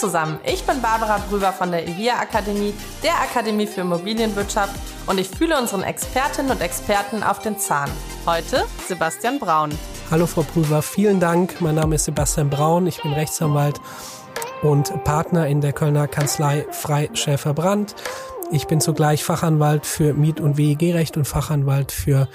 Zusammen, 0.00 0.40
ich 0.44 0.64
bin 0.64 0.80
Barbara 0.80 1.18
Brüber 1.28 1.52
von 1.52 1.70
der 1.70 1.86
IVIA 1.86 2.14
Akademie, 2.20 2.72
der 3.02 3.20
Akademie 3.20 3.66
für 3.66 3.82
Immobilienwirtschaft 3.82 4.72
und 5.06 5.20
ich 5.20 5.28
fühle 5.28 5.58
unseren 5.58 5.82
Expertinnen 5.82 6.50
und 6.52 6.62
Experten 6.62 7.22
auf 7.22 7.40
den 7.40 7.58
Zahn. 7.58 7.90
Heute 8.24 8.64
Sebastian 8.88 9.38
Braun. 9.38 9.70
Hallo 10.10 10.26
Frau 10.26 10.40
Prüfer, 10.40 10.80
vielen 10.80 11.20
Dank. 11.20 11.60
Mein 11.60 11.74
Name 11.74 11.96
ist 11.96 12.06
Sebastian 12.06 12.48
Braun, 12.48 12.86
ich 12.86 13.02
bin 13.02 13.12
Rechtsanwalt 13.12 13.78
und 14.62 15.04
Partner 15.04 15.46
in 15.46 15.60
der 15.60 15.74
Kölner 15.74 16.08
Kanzlei 16.08 16.66
Freischäfer 16.70 17.52
Brandt. 17.52 17.94
Ich 18.50 18.66
bin 18.66 18.80
zugleich 18.80 19.22
Fachanwalt 19.22 19.84
für 19.84 20.14
Miet- 20.14 20.40
und 20.40 20.56
WEG-Recht 20.56 21.18
und 21.18 21.26
Fachanwalt 21.26 21.92
für 21.92 22.26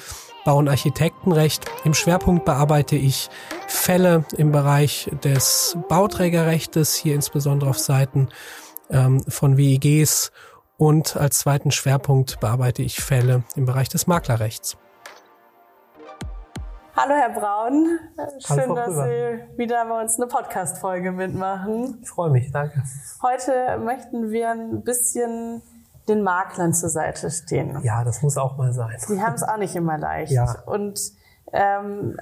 Bau- 0.46 0.58
und 0.58 0.70
Architektenrecht. 0.70 1.66
Im 1.84 1.96
Schwerpunkt 1.96 2.46
bearbeite 2.46 2.96
ich 2.96 3.32
Fälle 3.68 4.26
im 4.38 4.52
Bereich 4.52 5.10
des 5.24 5.78
Bauträgerrechtes, 5.90 6.96
hier 6.96 7.16
insbesondere 7.16 7.70
auf 7.70 7.80
Seiten 7.80 8.30
ähm, 8.90 9.24
von 9.28 9.58
WEGs 9.58 10.32
und 10.78 11.16
als 11.16 11.40
zweiten 11.40 11.72
Schwerpunkt 11.72 12.40
bearbeite 12.40 12.82
ich 12.82 13.02
Fälle 13.02 13.44
im 13.56 13.66
Bereich 13.66 13.90
des 13.90 14.08
Maklerrechts. 14.08 14.78
Hallo 16.96 17.14
Herr 17.14 17.30
Braun, 17.30 18.00
schön, 18.40 18.58
Hallo, 18.62 18.76
dass 18.76 18.96
Sie 18.96 19.58
wieder 19.58 19.86
bei 19.86 20.02
uns 20.02 20.16
eine 20.16 20.28
Podcast-Folge 20.28 21.12
mitmachen. 21.12 22.00
Ich 22.02 22.10
freue 22.10 22.30
mich, 22.30 22.52
danke. 22.52 22.84
Heute 23.22 23.78
möchten 23.80 24.32
wir 24.32 24.52
ein 24.52 24.82
bisschen 24.84 25.62
den 26.08 26.22
Maklern 26.22 26.74
zur 26.74 26.90
Seite 26.90 27.32
stehen. 27.32 27.82
Ja, 27.84 28.04
das 28.06 28.22
muss 28.22 28.38
auch 28.38 28.58
mal 28.58 28.72
sein. 28.72 28.96
Die 29.10 29.22
haben 29.22 29.34
es 29.34 29.44
auch 29.44 29.58
nicht 29.58 29.76
immer 29.76 29.98
leicht. 29.98 30.32
Ja. 30.32 30.64
Und 30.66 31.00
ähm, 31.54 32.18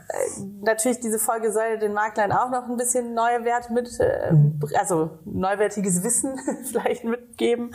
natürlich 0.61 0.99
diese 0.99 1.17
Folge 1.19 1.51
soll 1.51 1.79
den 1.79 1.93
Maklern 1.93 2.31
auch 2.31 2.49
noch 2.49 2.67
ein 2.69 2.77
bisschen 2.77 3.13
Neuwert 3.13 3.69
mit, 3.71 3.99
äh, 3.99 4.31
also 4.77 5.11
neuwertiges 5.25 6.03
Wissen 6.03 6.37
vielleicht 6.65 7.03
mitgeben. 7.03 7.73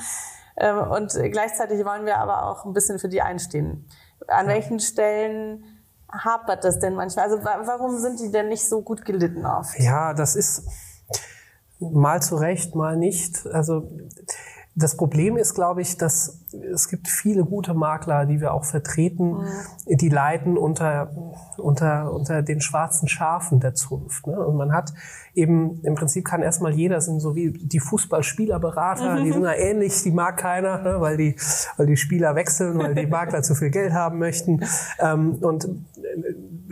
Ähm, 0.57 0.79
und 0.91 1.13
gleichzeitig 1.33 1.85
wollen 1.85 2.05
wir 2.07 2.19
aber 2.19 2.45
auch 2.47 2.65
ein 2.65 2.73
bisschen 2.73 2.99
für 2.99 3.09
die 3.09 3.23
einstehen. 3.23 3.87
An 4.27 4.47
welchen 4.49 4.79
Stellen 4.81 5.65
hapert 6.13 6.65
das 6.65 6.79
denn 6.81 6.95
manchmal? 6.95 7.27
Also 7.31 7.45
wa- 7.45 7.62
warum 7.65 7.97
sind 7.99 8.21
die 8.21 8.31
denn 8.31 8.49
nicht 8.49 8.69
so 8.69 8.83
gut 8.83 9.05
gelitten 9.05 9.47
oft? 9.47 9.79
Ja, 9.79 10.15
das 10.15 10.37
ist 10.37 10.65
mal 11.79 12.21
zu 12.23 12.37
Recht, 12.37 12.75
mal 12.75 12.97
nicht. 12.97 13.47
Also 13.47 13.89
das 14.79 14.97
Problem 14.97 15.37
ist, 15.37 15.55
glaube 15.55 15.83
ich, 15.83 15.97
dass 15.97 16.45
es 16.73 16.89
gibt 16.89 17.09
viele 17.09 17.45
gute 17.45 17.75
Makler, 17.75 18.27
die 18.27 18.41
wir 18.41 18.55
auch 18.55 18.65
vertreten, 18.65 19.37
die 19.87 20.09
leiden 20.09 20.57
unter, 20.57 21.11
unter, 21.57 22.12
unter 22.12 22.43
den 22.43 22.61
schwarzen 22.61 23.09
Schafen 23.09 23.61
der 23.61 23.75
Zunft. 23.75 24.27
Ne? 24.27 24.39
Und 24.39 24.56
man 24.56 24.73
hat 24.73 24.93
eben, 25.34 25.81
im 25.83 25.95
Prinzip 25.95 26.25
kann 26.25 26.43
erstmal 26.43 26.73
jeder, 26.73 27.01
sind 27.01 27.21
so 27.21 27.34
wie 27.34 27.51
die 27.51 27.81
Fußballspielerberater, 27.81 29.23
die 29.23 29.33
sind 29.33 29.43
ja 29.45 29.53
ähnlich, 29.53 30.03
die 30.03 30.12
mag 30.12 30.37
keiner, 30.37 30.79
ne? 30.79 31.01
weil, 31.01 31.17
die, 31.17 31.37
weil 31.77 31.87
die 31.87 31.97
Spieler 31.97 32.34
wechseln, 32.34 32.79
weil 32.79 32.95
die 32.95 33.06
Makler 33.06 33.43
zu 33.43 33.55
viel 33.55 33.71
Geld 33.71 33.93
haben 33.93 34.19
möchten. 34.19 34.65
Ähm, 35.01 35.34
und 35.41 35.69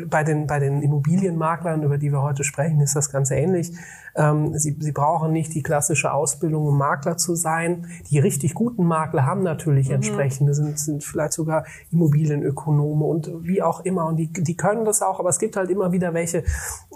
bei 0.09 0.25
den, 0.25 0.47
bei 0.47 0.59
den 0.59 0.83
Immobilienmaklern, 0.83 1.83
über 1.83 1.99
die 1.99 2.13
wir 2.13 2.23
heute 2.23 2.45
sprechen, 2.45 2.81
ist 2.81 2.95
das 2.95 3.11
Ganze 3.11 3.35
ähnlich. 3.35 3.73
Ähm, 4.15 4.57
sie, 4.59 4.77
sie 4.79 4.93
brauchen 4.93 5.33
nicht 5.33 5.55
die 5.55 5.63
klassische 5.63 6.13
Ausbildung, 6.13 6.67
um 6.67 6.79
Makler 6.79 7.17
zu 7.17 7.35
sein. 7.35 7.87
Die 8.11 8.19
richtig 8.19 8.55
guten 8.55 8.85
Makler 8.85 9.27
haben 9.27 9.43
natürlich 9.43 9.91
entsprechende, 9.91 10.55
sind, 10.55 10.79
sind 10.79 11.05
vielleicht 11.05 11.33
sogar 11.33 11.65
Immobilienökonome 11.91 13.05
und 13.05 13.31
wie 13.43 13.63
auch 13.63 13.85
immer. 13.85 14.07
Und 14.07 14.17
die, 14.17 14.33
die 14.33 14.57
können 14.57 14.85
das 14.85 15.03
auch, 15.03 15.21
aber 15.21 15.31
es 15.31 15.39
gibt 15.39 15.57
halt 15.57 15.71
immer 15.71 15.93
wieder 15.93 16.15
welche, 16.15 16.45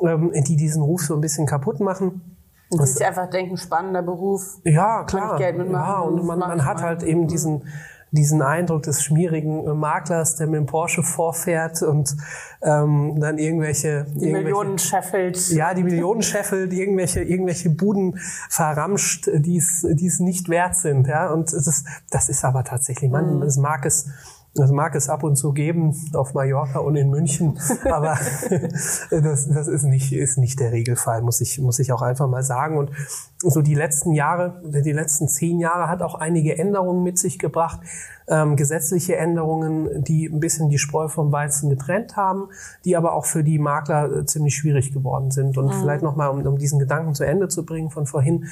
ähm, 0.02 0.32
die 0.34 0.56
diesen 0.56 0.82
Ruf 0.82 1.02
so 1.02 1.14
ein 1.14 1.20
bisschen 1.20 1.46
kaputt 1.46 1.80
machen. 1.80 2.36
Die 2.72 2.86
sich 2.86 3.04
einfach 3.04 3.28
denken, 3.28 3.56
spannender 3.56 4.02
Beruf. 4.02 4.58
Ja, 4.62 5.02
klar. 5.04 5.36
Geld 5.38 5.58
mitmachen? 5.58 5.88
Ja, 5.88 5.98
und 6.00 6.24
man, 6.24 6.38
man 6.38 6.64
hat 6.64 6.82
halt 6.82 7.02
eben 7.02 7.26
diesen, 7.26 7.64
diesen 8.12 8.42
Eindruck 8.42 8.82
des 8.82 9.02
schmierigen 9.02 9.66
äh, 9.66 9.74
Maklers, 9.74 10.36
der 10.36 10.46
mit 10.46 10.58
dem 10.58 10.66
Porsche 10.66 11.02
vorfährt 11.02 11.82
und 11.82 12.16
ähm, 12.62 13.18
dann 13.20 13.38
irgendwelche, 13.38 14.04
Die 14.08 14.26
irgendwelche 14.26 14.42
Millionen 14.44 14.78
scheffelt. 14.78 15.50
ja, 15.50 15.74
die 15.74 15.82
Millionen 15.84 16.22
scheffelt, 16.22 16.72
irgendwelche, 16.72 17.22
irgendwelche 17.22 17.70
Buden 17.70 18.18
verramscht, 18.48 19.28
die 19.32 19.56
es, 19.58 19.86
die 19.88 20.06
es 20.06 20.20
nicht 20.20 20.48
wert 20.48 20.76
sind, 20.76 21.06
ja. 21.06 21.30
Und 21.32 21.52
es 21.52 21.66
ist, 21.66 21.86
das 22.10 22.28
ist 22.28 22.44
aber 22.44 22.64
tatsächlich, 22.64 23.10
man, 23.10 23.36
Mhm. 23.36 23.42
es 23.42 23.56
mag 23.56 23.84
es, 23.86 24.08
das 24.54 24.72
mag 24.72 24.94
es 24.96 25.08
ab 25.08 25.22
und 25.22 25.36
zu 25.36 25.52
geben 25.52 25.94
auf 26.12 26.34
Mallorca 26.34 26.80
und 26.80 26.96
in 26.96 27.08
München, 27.08 27.58
aber 27.84 28.18
das, 29.10 29.48
das 29.48 29.68
ist 29.68 29.84
nicht, 29.84 30.12
ist 30.12 30.38
nicht 30.38 30.58
der 30.58 30.72
Regelfall, 30.72 31.22
muss 31.22 31.40
ich, 31.40 31.60
muss 31.60 31.78
ich 31.78 31.92
auch 31.92 32.02
einfach 32.02 32.28
mal 32.28 32.42
sagen. 32.42 32.76
Und 32.76 32.90
so 33.38 33.62
die 33.62 33.74
letzten 33.74 34.12
Jahre, 34.12 34.60
die 34.64 34.92
letzten 34.92 35.28
zehn 35.28 35.60
Jahre 35.60 35.88
hat 35.88 36.02
auch 36.02 36.16
einige 36.16 36.58
Änderungen 36.58 37.02
mit 37.04 37.18
sich 37.18 37.38
gebracht, 37.38 37.80
ähm, 38.26 38.56
gesetzliche 38.56 39.16
Änderungen, 39.16 40.04
die 40.04 40.26
ein 40.26 40.40
bisschen 40.40 40.68
die 40.68 40.78
Spreu 40.78 41.08
vom 41.08 41.32
Weizen 41.32 41.70
getrennt 41.70 42.16
haben, 42.16 42.48
die 42.84 42.96
aber 42.96 43.14
auch 43.14 43.24
für 43.24 43.44
die 43.44 43.58
Makler 43.58 44.18
äh, 44.18 44.24
ziemlich 44.26 44.56
schwierig 44.56 44.92
geworden 44.92 45.30
sind. 45.30 45.58
Und 45.58 45.72
vielleicht 45.74 46.02
nochmal, 46.02 46.30
um, 46.30 46.44
um 46.44 46.58
diesen 46.58 46.78
Gedanken 46.78 47.14
zu 47.14 47.24
Ende 47.24 47.48
zu 47.48 47.64
bringen 47.64 47.90
von 47.90 48.06
vorhin, 48.06 48.46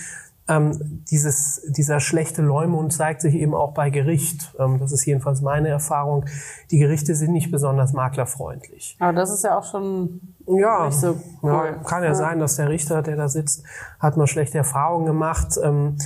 ähm, 0.49 1.03
dieses, 1.11 1.63
dieser 1.69 2.01
schlechte 2.01 2.43
Leumund 2.43 2.93
zeigt 2.93 3.21
sich 3.21 3.35
eben 3.35 3.55
auch 3.55 3.75
bei 3.75 3.91
Gericht. 3.91 4.55
Ähm, 4.59 4.79
das 4.79 4.93
ist 4.93 5.05
jedenfalls 5.05 5.41
meine 5.43 5.69
Erfahrung. 5.69 6.25
Die 6.71 6.79
Gerichte 6.79 7.15
sind 7.15 7.33
nicht 7.33 7.51
besonders 7.51 7.93
maklerfreundlich. 7.93 8.97
Aber 8.99 9.13
das 9.13 9.31
ist 9.31 9.45
ja 9.45 9.59
auch 9.59 9.65
schon 9.65 10.21
Ja, 10.47 10.91
so 10.91 11.21
cool. 11.43 11.51
ja 11.53 11.73
kann 11.85 12.03
ja, 12.03 12.15
sein, 12.15 12.39
dass 12.39 12.57
der 12.57 12.69
Richter, 12.69 13.03
der 13.03 13.17
da 13.17 13.29
sitzt, 13.29 13.65
hat 14.01 14.17
mal 14.17 14.27
schlechte 14.27 14.59
Erfahrungen 14.59 15.07
gemacht. 15.07 15.59
Ähm, 15.63 15.97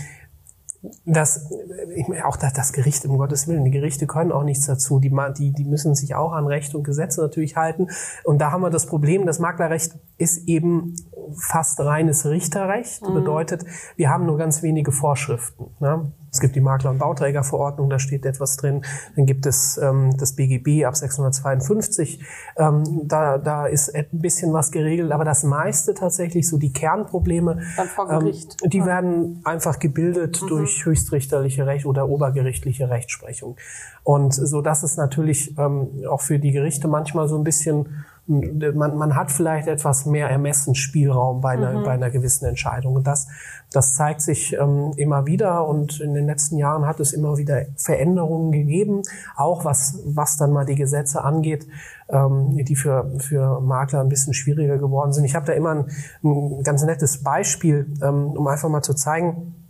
das, 1.04 1.48
ich 1.94 2.08
meine, 2.08 2.26
auch 2.26 2.36
das, 2.36 2.52
das 2.52 2.72
Gericht, 2.72 3.04
um 3.06 3.16
Gottes 3.16 3.46
Willen, 3.46 3.64
die 3.64 3.70
Gerichte 3.70 4.06
können 4.06 4.32
auch 4.32 4.42
nichts 4.42 4.66
dazu. 4.66 4.98
Die, 4.98 5.12
die, 5.38 5.52
die 5.52 5.64
müssen 5.64 5.94
sich 5.94 6.14
auch 6.14 6.32
an 6.32 6.46
Recht 6.46 6.74
und 6.74 6.82
Gesetze 6.82 7.20
natürlich 7.20 7.56
halten. 7.56 7.88
Und 8.24 8.38
da 8.40 8.50
haben 8.50 8.62
wir 8.62 8.70
das 8.70 8.86
Problem, 8.86 9.24
das 9.24 9.38
Maklerrecht 9.38 9.92
ist 10.18 10.48
eben 10.48 10.96
fast 11.36 11.78
reines 11.80 12.26
Richterrecht. 12.26 13.02
Bedeutet, 13.02 13.64
wir 13.96 14.10
haben 14.10 14.26
nur 14.26 14.38
ganz 14.38 14.62
wenige 14.62 14.90
Vorschriften. 14.90 15.66
Ne? 15.78 16.12
Es 16.32 16.40
gibt 16.40 16.56
die 16.56 16.62
Makler- 16.62 16.90
und 16.90 16.98
Bauträgerverordnung, 16.98 17.90
da 17.90 17.98
steht 17.98 18.24
etwas 18.24 18.56
drin. 18.56 18.82
Dann 19.16 19.26
gibt 19.26 19.44
es 19.44 19.76
ähm, 19.76 20.16
das 20.16 20.32
BGB 20.32 20.86
ab 20.86 20.96
652. 20.96 22.24
Ähm, 22.56 23.02
da, 23.04 23.36
da 23.36 23.66
ist 23.66 23.94
ein 23.94 24.06
bisschen 24.12 24.54
was 24.54 24.70
geregelt, 24.70 25.12
aber 25.12 25.26
das 25.26 25.44
meiste 25.44 25.92
tatsächlich, 25.92 26.48
so 26.48 26.56
die 26.56 26.72
Kernprobleme, 26.72 27.60
ähm, 28.08 28.32
die 28.64 28.84
werden 28.84 29.42
einfach 29.44 29.78
gebildet 29.78 30.40
durch 30.48 30.86
höchstrichterliche 30.86 31.66
Recht 31.66 31.84
oder 31.84 32.08
obergerichtliche 32.08 32.88
Rechtsprechung. 32.88 33.56
Und 34.02 34.32
so 34.32 34.62
dass 34.62 34.82
es 34.82 34.96
natürlich 34.96 35.56
ähm, 35.58 35.88
auch 36.08 36.22
für 36.22 36.38
die 36.38 36.52
Gerichte 36.52 36.88
manchmal 36.88 37.28
so 37.28 37.36
ein 37.36 37.44
bisschen 37.44 38.04
man, 38.26 38.96
man 38.96 39.16
hat 39.16 39.32
vielleicht 39.32 39.66
etwas 39.66 40.06
mehr 40.06 40.28
Ermessensspielraum 40.28 41.40
bei 41.40 41.50
einer, 41.50 41.82
bei 41.82 41.92
einer 41.92 42.10
gewissen 42.10 42.44
Entscheidung. 42.44 42.94
Und 42.94 43.06
das, 43.06 43.26
das 43.72 43.94
zeigt 43.94 44.20
sich 44.20 44.52
ähm, 44.52 44.92
immer 44.96 45.26
wieder. 45.26 45.66
Und 45.66 46.00
in 46.00 46.14
den 46.14 46.26
letzten 46.26 46.56
Jahren 46.56 46.86
hat 46.86 47.00
es 47.00 47.12
immer 47.12 47.36
wieder 47.36 47.66
Veränderungen 47.76 48.52
gegeben, 48.52 49.02
auch 49.36 49.64
was, 49.64 49.98
was 50.04 50.36
dann 50.36 50.52
mal 50.52 50.64
die 50.64 50.76
Gesetze 50.76 51.24
angeht, 51.24 51.66
ähm, 52.08 52.56
die 52.64 52.76
für, 52.76 53.10
für 53.18 53.60
Makler 53.60 54.00
ein 54.00 54.08
bisschen 54.08 54.34
schwieriger 54.34 54.78
geworden 54.78 55.12
sind. 55.12 55.24
Ich 55.24 55.34
habe 55.34 55.46
da 55.46 55.52
immer 55.52 55.70
ein, 55.70 55.86
ein 56.22 56.62
ganz 56.62 56.84
nettes 56.84 57.22
Beispiel, 57.22 57.92
ähm, 58.02 58.30
um 58.36 58.46
einfach 58.46 58.68
mal 58.68 58.82
zu 58.82 58.94
zeigen, 58.94 59.61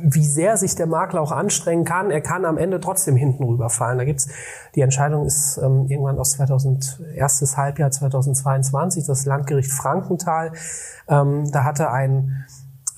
wie 0.00 0.24
sehr 0.24 0.56
sich 0.56 0.74
der 0.74 0.86
Makler 0.86 1.20
auch 1.20 1.32
anstrengen 1.32 1.84
kann, 1.84 2.10
er 2.10 2.20
kann 2.20 2.44
am 2.44 2.58
Ende 2.58 2.80
trotzdem 2.80 3.16
hinten 3.16 3.44
rüberfallen. 3.44 3.98
Da 3.98 4.04
gibt's 4.04 4.28
die 4.74 4.80
Entscheidung 4.80 5.26
ist 5.26 5.58
ähm, 5.58 5.86
irgendwann 5.88 6.18
aus 6.18 6.32
2000 6.32 7.02
erstes 7.14 7.56
Halbjahr 7.56 7.90
2022 7.90 9.06
das 9.06 9.26
Landgericht 9.26 9.72
Frankenthal. 9.72 10.52
Ähm, 11.08 11.50
da 11.50 11.64
hatte 11.64 11.90
ein 11.90 12.46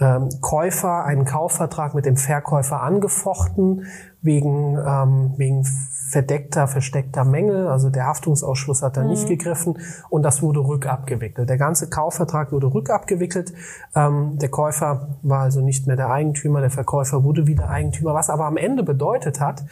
ähm, 0.00 0.28
Käufer 0.40 1.04
einen 1.04 1.24
Kaufvertrag 1.24 1.94
mit 1.94 2.06
dem 2.06 2.16
Verkäufer 2.16 2.82
angefochten 2.82 3.86
wegen, 4.22 4.76
ähm, 4.76 5.34
wegen 5.36 5.64
verdeckter, 6.08 6.66
versteckter 6.68 7.24
Mängel. 7.24 7.68
Also 7.68 7.90
der 7.90 8.06
Haftungsausschuss 8.06 8.82
hat 8.82 8.96
da 8.96 9.02
mhm. 9.02 9.10
nicht 9.10 9.28
gegriffen 9.28 9.78
und 10.08 10.22
das 10.22 10.42
wurde 10.42 10.60
rückabgewickelt. 10.60 11.48
Der 11.48 11.58
ganze 11.58 11.88
Kaufvertrag 11.88 12.52
wurde 12.52 12.72
rückabgewickelt. 12.72 13.52
Ähm, 13.94 14.38
der 14.38 14.48
Käufer 14.48 15.08
war 15.22 15.40
also 15.40 15.60
nicht 15.60 15.86
mehr 15.86 15.96
der 15.96 16.10
Eigentümer, 16.10 16.60
der 16.60 16.70
Verkäufer 16.70 17.24
wurde 17.24 17.46
wieder 17.46 17.68
Eigentümer, 17.68 18.14
was 18.14 18.30
aber 18.30 18.46
am 18.46 18.56
Ende 18.56 18.82
bedeutet 18.82 19.40
hat, 19.40 19.64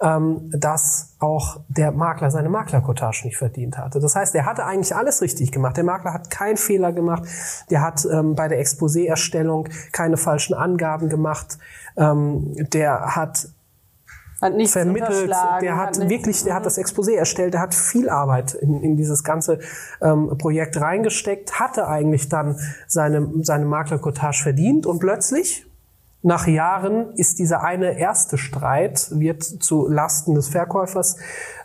ähm, 0.00 0.50
dass 0.50 1.14
auch 1.20 1.60
der 1.68 1.92
Makler 1.92 2.30
seine 2.30 2.48
Maklerkotage 2.48 3.22
nicht 3.24 3.38
verdient 3.38 3.78
hatte. 3.78 4.00
Das 4.00 4.14
heißt, 4.14 4.34
er 4.34 4.44
hatte 4.44 4.64
eigentlich 4.64 4.94
alles 4.94 5.22
richtig 5.22 5.52
gemacht. 5.52 5.76
Der 5.76 5.84
Makler 5.84 6.12
hat 6.12 6.30
keinen 6.30 6.56
Fehler 6.56 6.92
gemacht. 6.92 7.22
Der 7.70 7.80
hat 7.80 8.06
ähm, 8.12 8.34
bei 8.34 8.48
der 8.48 8.60
Exposé-Erstellung 8.60 9.68
keine 9.92 10.16
falschen 10.16 10.54
Angaben 10.54 11.08
gemacht. 11.08 11.58
Ähm, 11.96 12.52
der 12.72 13.16
hat 13.16 13.48
vermittelt, 14.38 15.30
der 15.62 15.76
hat, 15.76 15.98
hat 15.98 16.08
wirklich, 16.08 16.44
der 16.44 16.54
hat 16.54 16.62
mhm. 16.62 16.64
das 16.64 16.78
Exposé 16.78 17.16
erstellt, 17.16 17.54
der 17.54 17.60
hat 17.60 17.74
viel 17.74 18.08
Arbeit 18.08 18.54
in, 18.54 18.82
in 18.82 18.96
dieses 18.96 19.24
ganze 19.24 19.60
ähm, 20.02 20.36
Projekt 20.38 20.80
reingesteckt, 20.80 21.58
hatte 21.58 21.88
eigentlich 21.88 22.28
dann 22.28 22.58
seine, 22.86 23.28
seine 23.42 23.64
Maklerkotage 23.64 24.42
verdient 24.42 24.86
und 24.86 24.98
plötzlich 24.98 25.66
nach 26.22 26.48
Jahren 26.48 27.12
ist 27.14 27.38
dieser 27.38 27.62
eine 27.62 27.98
erste 27.98 28.36
Streit, 28.36 29.10
wird 29.12 29.44
zu 29.44 29.86
Lasten 29.86 30.34
des 30.34 30.48
Verkäufers 30.48 31.18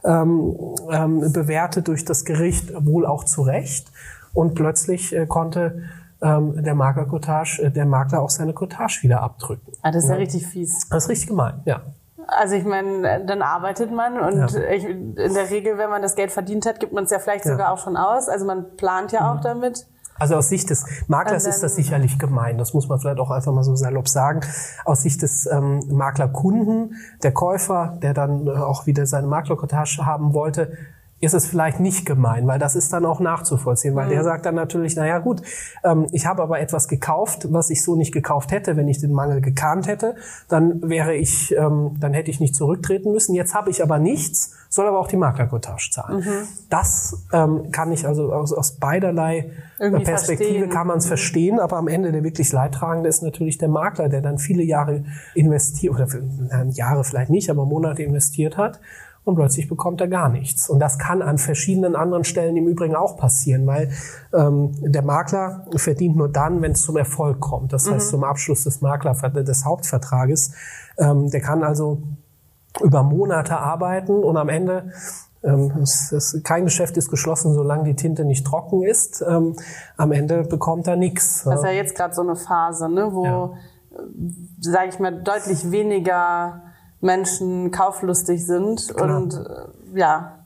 ähm, 0.04 0.56
ähm, 0.92 1.34
bewertet 1.34 1.88
durch 1.88 2.06
das 2.06 2.26
Gericht, 2.26 2.72
wohl 2.86 3.08
auch 3.08 3.24
zu 3.24 3.42
Recht. 3.42 3.92
Und 4.34 4.54
plötzlich 4.54 5.16
äh, 5.16 5.26
konnte 5.26 5.84
ähm, 6.22 6.64
der 6.64 6.76
Maklercottage, 6.76 7.64
äh, 7.64 7.72
der 7.72 7.86
Makler 7.86 8.22
auch 8.22 8.30
seine 8.30 8.54
Cottage 8.54 9.00
wieder 9.02 9.24
abdrücken. 9.24 9.74
Ah, 9.82 9.90
das 9.90 10.04
ist 10.04 10.10
ja, 10.10 10.16
ja 10.16 10.22
richtig 10.22 10.46
fies. 10.46 10.88
Das 10.90 11.06
ist 11.06 11.10
richtig 11.10 11.30
gemein, 11.30 11.62
ja. 11.66 11.82
Also 12.28 12.56
ich 12.56 12.64
meine, 12.66 13.26
dann 13.26 13.42
arbeitet 13.42 13.92
man 13.92 14.20
und 14.20 14.54
ja. 14.54 14.62
ich, 14.70 14.86
in 14.86 15.16
der 15.16 15.50
Regel, 15.50 15.78
wenn 15.78 15.90
man 15.90 16.02
das 16.02 16.16
Geld 16.16 16.32
verdient 16.32 16.66
hat, 16.66 16.80
gibt 16.80 16.94
man 16.94 17.04
es 17.06 17.12
ja 17.12 17.20
vielleicht 17.20 17.46
ja. 17.46 17.52
sogar 17.52 17.72
auch 17.72 17.78
schon 17.78 17.98
aus. 17.98 18.30
Also 18.30 18.46
man 18.46 18.76
plant 18.78 19.12
ja 19.12 19.22
mhm. 19.22 19.38
auch 19.38 19.42
damit. 19.42 19.88
Also 20.22 20.36
aus 20.36 20.50
Sicht 20.50 20.70
des 20.70 20.86
Maklers 21.08 21.48
ist 21.48 21.64
das 21.64 21.76
sicherlich 21.76 22.20
gemein. 22.20 22.60
Das 22.60 22.76
muss 22.76 22.88
man 22.88 23.00
vielleicht 23.00 23.20
auch 23.20 23.32
einfach 23.32 23.52
mal 23.54 23.64
so 23.64 23.76
salopp 23.76 24.08
sagen. 24.08 24.42
Aus 24.86 25.02
Sicht 25.02 25.24
des 25.24 25.48
ähm, 25.48 25.84
Maklerkunden, 25.90 26.96
der 27.24 27.32
Käufer, 27.32 27.98
der 28.04 28.14
dann 28.14 28.46
äh, 28.46 28.52
auch 28.52 28.86
wieder 28.86 29.08
seine 29.08 29.26
Maklerkotage 29.26 30.06
haben 30.06 30.36
wollte, 30.36 30.74
ist 31.22 31.36
es 31.36 31.46
vielleicht 31.46 31.80
nicht 31.80 32.06
gemein, 32.06 32.48
weil 32.48 32.58
das 32.58 32.76
ist 32.76 32.92
dann 32.92 33.06
auch 33.06 33.20
nachzuvollziehen, 33.20 33.96
weil 33.96 34.08
mhm. 34.08 34.10
der 34.10 34.24
sagt 34.24 34.46
dann 34.48 34.56
natürlich, 34.56 34.96
na 34.96 35.06
ja 35.06 35.20
gut, 35.20 35.44
ähm, 35.84 36.08
ich 36.12 36.26
habe 36.26 36.42
aber 36.42 36.60
etwas 36.60 36.88
gekauft, 36.88 37.48
was 37.52 37.70
ich 37.70 37.84
so 37.84 37.96
nicht 37.96 38.12
gekauft 38.12 38.52
hätte, 38.52 38.76
wenn 38.76 38.88
ich 38.88 39.00
den 39.00 39.14
Mangel 39.14 39.40
gekannt 39.40 39.88
hätte, 39.88 40.16
dann 40.50 40.90
wäre 40.90 41.14
ich, 41.14 41.56
ähm, 41.56 41.96
dann 42.00 42.14
hätte 42.14 42.32
ich 42.32 42.40
nicht 42.40 42.56
zurücktreten 42.56 43.12
müssen. 43.12 43.36
Jetzt 43.36 43.54
habe 43.54 43.70
ich 43.70 43.84
aber 43.84 44.00
nichts, 44.00 44.54
soll 44.70 44.88
aber 44.88 45.00
auch 45.00 45.08
die 45.08 45.18
Maklerkotage 45.18 45.92
zahlen. 45.92 46.22
Mhm. 46.22 46.48
Das 46.72 47.24
ähm, 47.32 47.72
kann 47.72 47.92
ich 47.92 48.08
also 48.08 48.34
aus, 48.34 48.52
aus 48.52 48.74
beiderlei 48.74 49.52
Irgendwie 49.78 50.04
Perspektive 50.04 50.50
verstehen. 50.50 50.70
kann 50.72 50.88
man 50.88 50.98
es 50.98 51.06
mhm. 51.06 51.10
verstehen, 51.10 51.60
aber 51.60 51.78
am 51.78 51.88
Ende 51.88 52.12
der 52.12 52.24
wirklich 52.24 52.52
Leidtragende 52.52 53.08
ist 53.08 53.22
natürlich 53.22 53.60
der 53.60 53.70
Makler, 53.70 54.10
der 54.10 54.22
dann 54.22 54.40
viele 54.40 54.64
Jahre 54.64 55.04
investiert 55.36 55.94
oder 55.94 56.08
Jahre 56.72 57.04
vielleicht 57.04 57.30
nicht, 57.30 57.52
aber 57.52 57.66
Monate 57.66 58.02
investiert 58.02 58.58
hat 58.58 58.80
und 59.24 59.36
plötzlich 59.36 59.68
bekommt 59.68 60.02
er 60.02 60.08
gar 60.08 60.30
nichts. 60.30 60.70
Und 60.70 60.80
das 60.80 60.98
kann 60.98 61.22
an 61.22 61.38
verschiedenen 61.38 61.96
anderen 61.96 62.24
Stellen 62.24 62.58
im 62.58 62.68
Übrigen 62.68 62.96
auch 62.96 63.18
passieren, 63.18 63.68
weil 63.68 63.92
ähm, 64.34 64.72
der 64.82 65.04
Makler 65.04 65.66
verdient 65.76 66.16
nur 66.16 66.30
dann, 66.30 66.62
wenn 66.62 66.72
es 66.72 66.82
zum 66.82 66.98
Erfolg 66.98 67.40
kommt. 67.40 67.72
Das 67.72 67.86
mhm. 67.86 67.94
heißt 67.96 68.10
zum 68.10 68.24
Abschluss 68.24 68.64
des 68.64 68.82
Makler 68.82 69.14
des 69.14 69.66
Hauptvertrages. 69.66 70.54
Ähm, 70.98 71.30
der 71.30 71.42
kann 71.42 71.64
also 71.64 72.02
über 72.82 73.04
Monate 73.04 73.58
arbeiten 73.58 74.24
und 74.24 74.38
am 74.38 74.50
Ende 74.50 74.92
ähm, 75.44 75.72
es, 75.82 76.12
es, 76.12 76.42
kein 76.44 76.66
Geschäft 76.66 76.98
ist 76.98 77.10
geschlossen, 77.10 77.54
solange 77.54 77.84
die 77.84 77.96
Tinte 77.96 78.26
nicht 78.26 78.46
trocken 78.46 78.84
ist. 78.84 79.24
Ähm, 79.28 79.56
am 79.98 80.12
Ende 80.12 80.44
bekommt 80.44 80.88
er 80.88 80.96
nichts. 80.96 81.44
Das 81.44 81.60
ist 81.60 81.66
ja 81.66 81.72
jetzt 81.72 81.96
gerade 81.96 82.14
so 82.14 82.22
eine 82.22 82.36
Phase, 82.36 82.90
ne, 82.90 83.10
wo, 83.12 83.26
ja. 83.26 83.52
sage 84.60 84.90
ich 84.90 85.00
mal, 85.00 85.22
deutlich 85.22 85.72
weniger 85.72 86.62
Menschen 87.02 87.72
kauflustig 87.72 88.46
sind. 88.46 88.94
Klar. 88.96 89.18
Und 89.18 89.34
äh, 89.34 90.00
ja, 90.00 90.46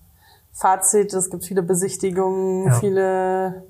Fazit, 0.52 1.14
es 1.14 1.30
gibt 1.30 1.46
viele 1.46 1.62
Besichtigungen, 1.62 2.68
ja. 2.68 2.74
viele 2.76 3.64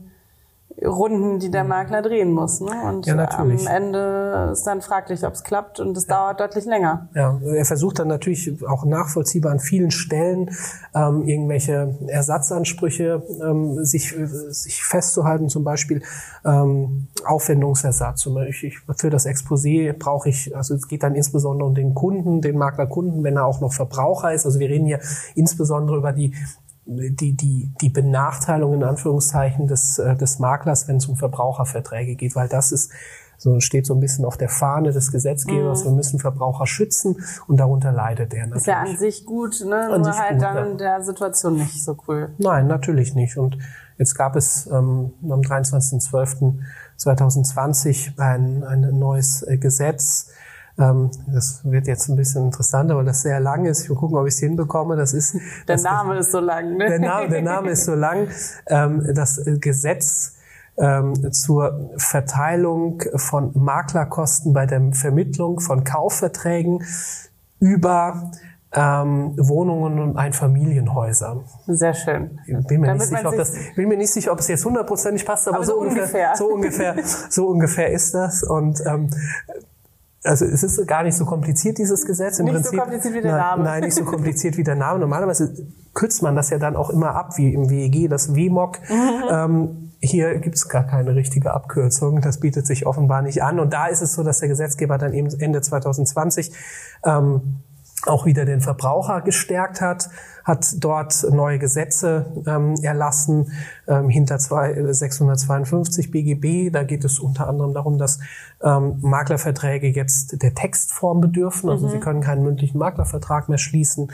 Runden, 0.83 1.39
die 1.39 1.50
der 1.50 1.63
mhm. 1.63 1.69
Makler 1.69 2.01
drehen 2.01 2.31
muss. 2.31 2.60
Ne? 2.60 2.72
Und 2.86 3.06
ja, 3.06 3.16
natürlich. 3.16 3.68
am 3.68 3.74
Ende 3.74 4.50
ist 4.51 4.68
dann 4.68 4.81
fraglich, 4.81 5.25
ob 5.25 5.33
es 5.33 5.44
klappt 5.44 5.80
und 5.80 5.95
es 5.95 6.07
ja. 6.07 6.16
dauert 6.16 6.39
deutlich 6.42 6.66
länger. 6.66 7.07
Ja, 7.13 7.39
er 7.44 7.66
versucht 7.66 8.00
dann 8.00 8.10
natürlich 8.10 8.62
auch 8.68 8.83
nachvollziehbar 8.83 9.54
an 9.54 9.60
vielen 9.60 9.92
Stellen 9.92 10.51
ähm, 10.94 11.24
irgendwelche 11.27 11.95
Ersatzansprüche 12.07 13.24
ähm, 13.42 13.86
sich, 13.86 14.13
sich 14.50 14.83
festzuhalten, 14.83 15.48
zum 15.48 15.63
Beispiel 15.63 16.01
ähm, 16.44 17.07
Aufwendungsersatz. 17.25 18.22
Zum 18.22 18.36
Beispiel 18.36 18.74
für 18.98 19.10
das 19.10 19.25
Exposé 19.25 19.94
brauche 19.94 20.27
ich, 20.27 20.56
also 20.56 20.75
es 20.75 20.88
geht 20.88 21.04
dann 21.04 21.16
insbesondere 21.16 21.69
um 21.69 21.75
den 21.75 21.95
Kunden, 21.95 22.42
den 22.42 22.57
Maklerkunden, 22.57 23.24
wenn 23.24 23.38
er 23.38 23.45
auch 23.45 23.62
noch 23.62 23.72
Verbraucher 23.72 24.33
ist. 24.33 24.45
Also 24.45 24.60
wir 24.60 24.69
reden 24.69 24.86
hier 24.86 25.00
insbesondere 25.36 25.98
über 25.98 26.12
die 26.12 26.33
die, 26.86 27.34
die, 27.34 27.72
die 27.82 27.90
Benachteiligung 27.90 28.76
in 28.76 28.84
Anführungszeichen 28.84 29.68
des, 29.68 30.00
äh, 30.00 30.16
des 30.16 30.40
Maklers, 30.40 30.88
wenn 30.88 30.98
es 30.98 31.08
um 31.08 31.16
Verbraucherverträge 31.16 32.16
geht, 32.16 32.36
weil 32.36 32.48
das 32.48 32.72
ist 32.72 32.92
so 33.38 33.60
steht 33.60 33.86
so 33.86 33.94
ein 33.94 34.00
bisschen 34.00 34.24
auf 34.26 34.38
der 34.38 34.50
Fahne 34.50 34.92
des 34.92 35.12
Gesetzgebers, 35.12 35.82
mhm. 35.82 35.90
wir 35.90 35.92
müssen 35.94 36.20
Verbraucher 36.20 36.66
schützen 36.68 37.18
und 37.48 37.58
darunter 37.58 37.92
leidet 37.92 38.34
er 38.34 38.48
natürlich. 38.48 38.62
Ist 38.62 38.68
ja 38.68 38.82
an 38.82 38.98
sich 38.98 39.26
gut, 39.26 39.64
ne? 39.66 39.90
An 39.92 40.02
nur 40.02 40.18
halt 40.18 40.34
gut, 40.34 40.42
dann 40.42 40.72
in 40.72 40.78
der 40.78 41.04
Situation 41.04 41.58
nicht 41.58 41.84
so 41.84 41.98
cool. 42.08 42.30
Nein, 42.38 42.68
natürlich 42.68 43.14
nicht. 43.16 43.36
Und 43.38 43.58
jetzt 43.98 44.16
gab 44.16 44.38
es 44.38 44.68
ähm, 44.68 45.12
am 45.24 45.42
23.12.2020 45.42 48.18
ein, 48.20 48.64
ein 48.64 48.98
neues 48.98 49.44
äh, 49.44 49.58
Gesetz, 49.58 50.30
ähm, 50.77 51.12
das 51.27 51.62
wird 51.63 51.88
jetzt 51.88 52.10
ein 52.10 52.16
bisschen 52.16 52.45
interessanter, 52.45 52.98
weil 52.98 53.06
das 53.06 53.22
sehr 53.22 53.39
lang 53.39 53.66
ist. 53.66 53.83
Ich 53.83 53.89
will 53.89 53.95
gucken, 53.95 54.18
ob 54.18 54.27
ich 54.27 54.33
es 54.33 54.39
hinbekomme. 54.39 54.95
Das 54.95 55.13
ist 55.13 55.36
der 55.68 55.75
das, 55.75 55.83
Name 55.83 56.18
ist 56.18 56.31
so 56.31 56.39
lang. 56.39 56.77
Ne? 56.77 56.88
Der 56.88 57.00
Name, 57.00 57.30
der 57.30 57.42
Name 57.42 57.69
ist 57.69 57.86
so 57.86 57.95
lang. 57.95 58.27
Ähm, 58.68 59.04
das 59.13 59.42
Gesetz 59.45 60.36
ähm, 60.77 61.31
zur 61.31 61.92
Verteilung 61.98 63.01
von 63.16 63.51
Maklerkosten 63.54 64.54
bei 64.54 64.66
der 64.66 64.81
Vermittlung 64.92 65.62
von 65.62 65.86
Kaufverträgen 65.86 66.83
über 67.60 68.31
ähm, 68.74 69.33
Wohnungen 69.38 70.00
und 70.00 70.18
Einfamilienhäuser. 70.18 71.44
Sehr 71.68 71.94
schön. 71.94 72.39
Ich 72.45 72.68
bin 72.68 72.81
mir, 72.81 72.94
nicht 72.94 73.06
sicher, 73.06 73.30
ob 73.30 73.38
das, 73.38 73.54
bin 73.75 73.88
mir 73.88 73.98
nicht 73.98 74.12
sicher, 74.12 74.33
ob 74.33 74.39
es 74.39 74.50
jetzt 74.50 74.66
hundertprozentig 74.66 75.25
passt, 75.25 75.48
aber, 75.48 75.57
aber 75.57 75.66
so, 75.66 75.74
so, 75.74 75.80
ungefähr, 75.80 76.36
so 76.36 76.48
ungefähr, 76.48 76.95
so 77.30 77.48
ungefähr 77.48 77.89
ist 77.92 78.13
das. 78.13 78.44
Und 78.44 78.81
ähm, 78.86 79.10
also 80.25 80.45
es 80.45 80.63
ist 80.63 80.88
gar 80.88 81.04
nicht 81.04 81.16
so 81.16 81.25
kompliziert, 81.25 81.77
dieses 81.77 82.06
Gesetz. 82.06 82.39
Im 82.39 82.45
nicht 82.45 82.56
Prinzip, 82.56 82.72
so 82.72 82.77
kompliziert 82.77 83.13
wie 83.13 83.22
der 83.22 83.31
nein, 83.31 83.42
Name. 83.42 83.63
Nein, 83.63 83.83
nicht 83.83 83.95
so 83.95 84.04
kompliziert 84.06 84.58
wie 84.58 84.63
der 84.63 84.75
Name. 84.75 85.00
Normalerweise 85.00 85.67
kürzt 85.94 86.22
man 86.24 86.36
das 86.36 86.50
ja 86.50 86.58
dann 86.58 86.75
auch 86.75 86.89
immer 86.89 87.15
ab, 87.15 87.38
wie 87.38 87.53
im 87.53 87.70
WEG, 87.70 88.10
das 88.10 88.36
WMOG. 88.36 88.79
Mhm. 88.89 89.24
Ähm, 89.29 89.91
hier 90.01 90.39
gibt 90.39 90.55
es 90.55 90.67
gar 90.67 90.86
keine 90.86 91.15
richtige 91.15 91.53
Abkürzung. 91.53 92.22
Das 92.22 92.39
bietet 92.39 92.67
sich 92.67 92.86
offenbar 92.86 93.22
nicht 93.22 93.44
an. 93.44 93.60
Und 93.60 93.74
da 93.74 93.88
ist 93.88 94.01
es 94.01 94.13
so, 94.13 94.24
dass 94.24 94.39
der 94.39 94.50
Gesetzgeber 94.50 94.98
dann 94.98 95.13
eben 95.13 95.29
Ende 95.39 95.62
2020 95.62 96.51
ähm, 97.03 97.62
auch 98.05 98.25
wieder 98.25 98.46
den 98.46 98.62
Verbraucher 98.62 99.22
gestärkt 99.22 99.82
hat, 99.82 100.10
hat 100.46 100.75
dort 100.78 101.25
neue 101.32 101.58
Gesetze 101.60 102.28
ähm, 102.46 102.75
erlassen 102.82 103.52
ähm, 103.88 104.10
hinter 104.10 104.38
zwei, 104.38 104.75
652 104.94 106.12
BGB. 106.12 106.72
Da 106.72 106.84
geht 106.84 107.04
es 107.04 107.20
unter 107.20 107.50
anderem 107.50 107.74
darum, 107.74 107.98
dass 107.98 108.20
ähm, 108.64 109.00
Maklerverträge 109.02 109.88
jetzt 109.88 110.42
der 110.42 110.54
Textform 110.54 111.20
bedürfen. 111.20 111.70
Also 111.70 111.88
mhm. 111.88 111.92
sie 111.92 112.00
können 112.00 112.22
keinen 112.22 112.44
mündlichen 112.44 112.78
Maklervertrag 112.78 113.50
mehr 113.50 113.58
schließen 113.58 114.12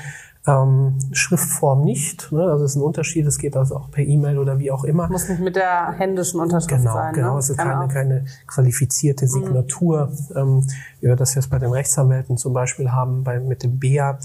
ähm, 0.48 0.98
Schriftform 1.12 1.84
nicht. 1.84 2.32
Ne? 2.32 2.44
Also 2.44 2.66
es 2.66 2.72
ist 2.72 2.78
ein 2.78 2.82
Unterschied, 2.82 3.28
es 3.28 3.38
geht 3.38 3.56
also 3.56 3.76
auch 3.76 3.92
per 3.92 4.04
E-Mail 4.04 4.40
oder 4.40 4.58
wie 4.60 4.72
auch 4.72 4.84
immer. 4.84 5.08
Muss 5.08 5.30
nicht 5.30 5.42
mit 5.42 5.56
der 5.56 5.92
händischen 5.92 6.40
Unterschrift 6.40 6.82
genau, 6.82 6.94
sein. 6.94 7.14
Genau, 7.14 7.34
ne? 7.34 7.40
es 7.40 7.50
ist 7.50 7.58
keine, 7.58 7.88
keine 7.88 8.26
qualifizierte 8.48 9.26
mhm. 9.26 9.30
Signatur, 9.30 10.08
mhm. 10.08 10.38
ähm, 10.38 10.68
wie 11.00 11.08
wir 11.08 11.16
das 11.16 11.36
jetzt 11.36 11.50
bei 11.50 11.60
den 11.60 11.72
Rechtsanwälten 11.72 12.38
zum 12.38 12.54
Beispiel 12.54 12.92
haben, 12.92 13.24
bei, 13.24 13.40
mit 13.40 13.64
dem 13.64 13.78
BEA. 13.78 14.20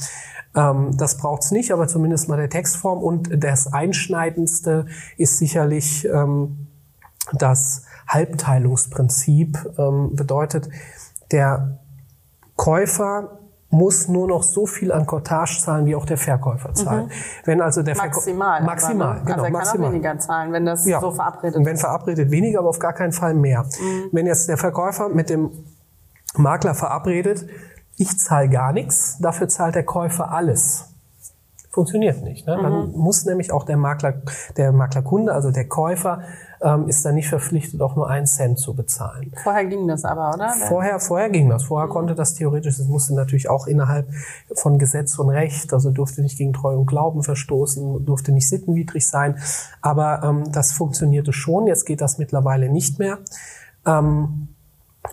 Ähm, 0.57 0.97
das 0.97 1.19
braucht's 1.19 1.51
nicht, 1.51 1.73
aber 1.73 1.87
zumindest 1.87 2.29
mal 2.29 2.37
der 2.37 2.51
Textform. 2.51 3.03
Und 3.03 3.45
das 3.45 3.73
Einschneidendste 3.73 4.87
ist 5.17 5.39
sicherlich 5.39 6.07
ähm, 6.07 6.69
das 7.33 7.83
Halbteilungsprinzip. 8.09 9.59
Ähm, 9.79 10.17
bedeutet, 10.17 10.69
der 11.31 11.79
Käufer 12.57 13.39
muss 13.69 14.09
nur 14.09 14.29
noch 14.29 14.43
so 14.43 14.67
viel 14.67 14.93
an 14.93 15.07
Cottage 15.07 15.59
zahlen, 15.61 15.87
wie 15.87 15.97
auch 15.97 16.07
der 16.07 16.17
Verkäufer 16.17 16.73
zahlt. 16.73 17.07
Mhm. 17.07 17.11
Wenn 17.45 17.61
also 17.61 17.83
der 17.83 17.97
maximal, 17.97 18.59
Verkäufer 18.59 18.65
maximal, 18.65 19.07
aber, 19.09 19.19
ne? 19.19 19.25
genau, 19.25 19.33
also 19.35 19.45
er 19.45 19.51
kann 19.51 19.53
maximal. 19.53 19.89
auch 19.89 19.93
weniger 19.93 20.19
zahlen, 20.19 20.53
wenn 20.53 20.67
das 20.67 20.87
ja. 20.87 21.01
so 21.01 21.11
verabredet 21.11 21.61
ist. 21.61 21.67
Wenn 21.67 21.77
verabredet 21.77 22.31
weniger, 22.31 22.61
aber 22.61 22.69
auf 22.69 22.79
gar 22.79 22.93
keinen 22.93 23.13
Fall 23.13 23.35
mehr. 23.35 23.65
Mhm. 23.65 24.09
Wenn 24.13 24.27
jetzt 24.27 24.49
der 24.49 24.57
Verkäufer 24.57 25.09
mit 25.09 25.31
dem 25.31 25.51
Makler 26.37 26.75
verabredet, 26.75 27.47
ich 27.97 28.19
zahle 28.19 28.49
gar 28.49 28.73
nichts, 28.73 29.19
dafür 29.21 29.49
zahlt 29.49 29.75
der 29.75 29.85
Käufer 29.85 30.31
alles. 30.31 30.91
funktioniert 31.71 32.23
nicht. 32.23 32.47
Ne? 32.47 32.59
Dann 32.61 32.91
mhm. 32.91 32.99
muss 32.99 33.27
nämlich 33.27 33.53
auch 33.53 33.65
der 33.65 33.77
Makler, 33.77 34.15
der 34.57 34.73
Maklerkunde, 34.73 35.33
also 35.35 35.51
der 35.51 35.69
Käufer, 35.69 36.23
ähm, 36.63 36.89
ist 36.89 37.05
dann 37.05 37.15
nicht 37.15 37.29
verpflichtet, 37.29 37.83
auch 37.83 37.97
nur 37.97 38.09
einen 38.09 38.27
Cent 38.27 38.59
zu 38.59 38.75
bezahlen. 38.75 39.31
Vorher 39.43 39.67
ging 39.67 39.87
das 39.87 40.05
aber, 40.05 40.33
oder? 40.35 40.55
Vorher, 40.69 41.01
vorher 41.01 41.29
ging 41.29 41.51
das. 41.51 41.65
Vorher 41.65 41.87
mhm. 41.89 41.93
konnte 41.93 42.15
das 42.15 42.35
theoretisch. 42.35 42.79
Es 42.79 42.89
musste 42.89 43.15
natürlich 43.15 43.51
auch 43.51 43.67
innerhalb 43.67 44.09
von 44.55 44.79
Gesetz 44.79 45.19
und 45.19 45.29
Recht, 45.29 45.73
also 45.75 45.91
durfte 45.91 46.23
nicht 46.23 46.39
gegen 46.39 46.55
Treu 46.55 46.77
und 46.77 46.87
Glauben 46.87 47.23
verstoßen, 47.23 48.07
durfte 48.07 48.33
nicht 48.33 48.49
sittenwidrig 48.49 49.07
sein. 49.07 49.37
Aber 49.83 50.23
ähm, 50.25 50.51
das 50.51 50.73
funktionierte 50.73 51.35
schon. 51.35 51.67
Jetzt 51.67 51.85
geht 51.85 52.01
das 52.01 52.17
mittlerweile 52.17 52.71
nicht 52.71 52.99
mehr. 52.99 53.19
Ähm, 53.85 54.49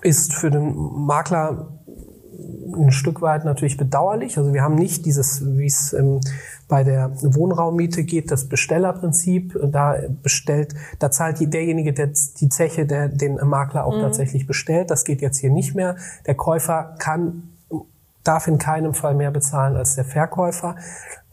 ist 0.01 0.33
für 0.33 0.49
den 0.49 0.75
Makler 1.05 1.67
ein 2.75 2.91
Stück 2.91 3.21
weit 3.21 3.45
natürlich 3.45 3.77
bedauerlich. 3.77 4.37
Also 4.37 4.53
wir 4.53 4.63
haben 4.63 4.75
nicht 4.75 5.05
dieses, 5.05 5.45
wie 5.57 5.65
es 5.65 5.93
ähm, 5.93 6.19
bei 6.67 6.83
der 6.83 7.11
Wohnraummiete 7.21 8.03
geht, 8.03 8.31
das 8.31 8.49
Bestellerprinzip. 8.49 9.59
Da 9.71 9.97
bestellt, 10.21 10.73
da 10.99 11.11
zahlt 11.11 11.39
derjenige, 11.53 11.93
der 11.93 12.07
die 12.39 12.49
Zeche, 12.49 12.85
der 12.85 13.09
den 13.09 13.35
Makler 13.35 13.85
auch 13.85 13.97
mhm. 13.97 14.01
tatsächlich 14.01 14.47
bestellt. 14.47 14.89
Das 14.89 15.05
geht 15.05 15.21
jetzt 15.21 15.37
hier 15.37 15.51
nicht 15.51 15.75
mehr. 15.75 15.95
Der 16.25 16.35
Käufer 16.35 16.95
kann 16.99 17.49
darf 18.23 18.47
in 18.47 18.57
keinem 18.57 18.93
Fall 18.93 19.15
mehr 19.15 19.31
bezahlen 19.31 19.75
als 19.75 19.95
der 19.95 20.05
Verkäufer. 20.05 20.75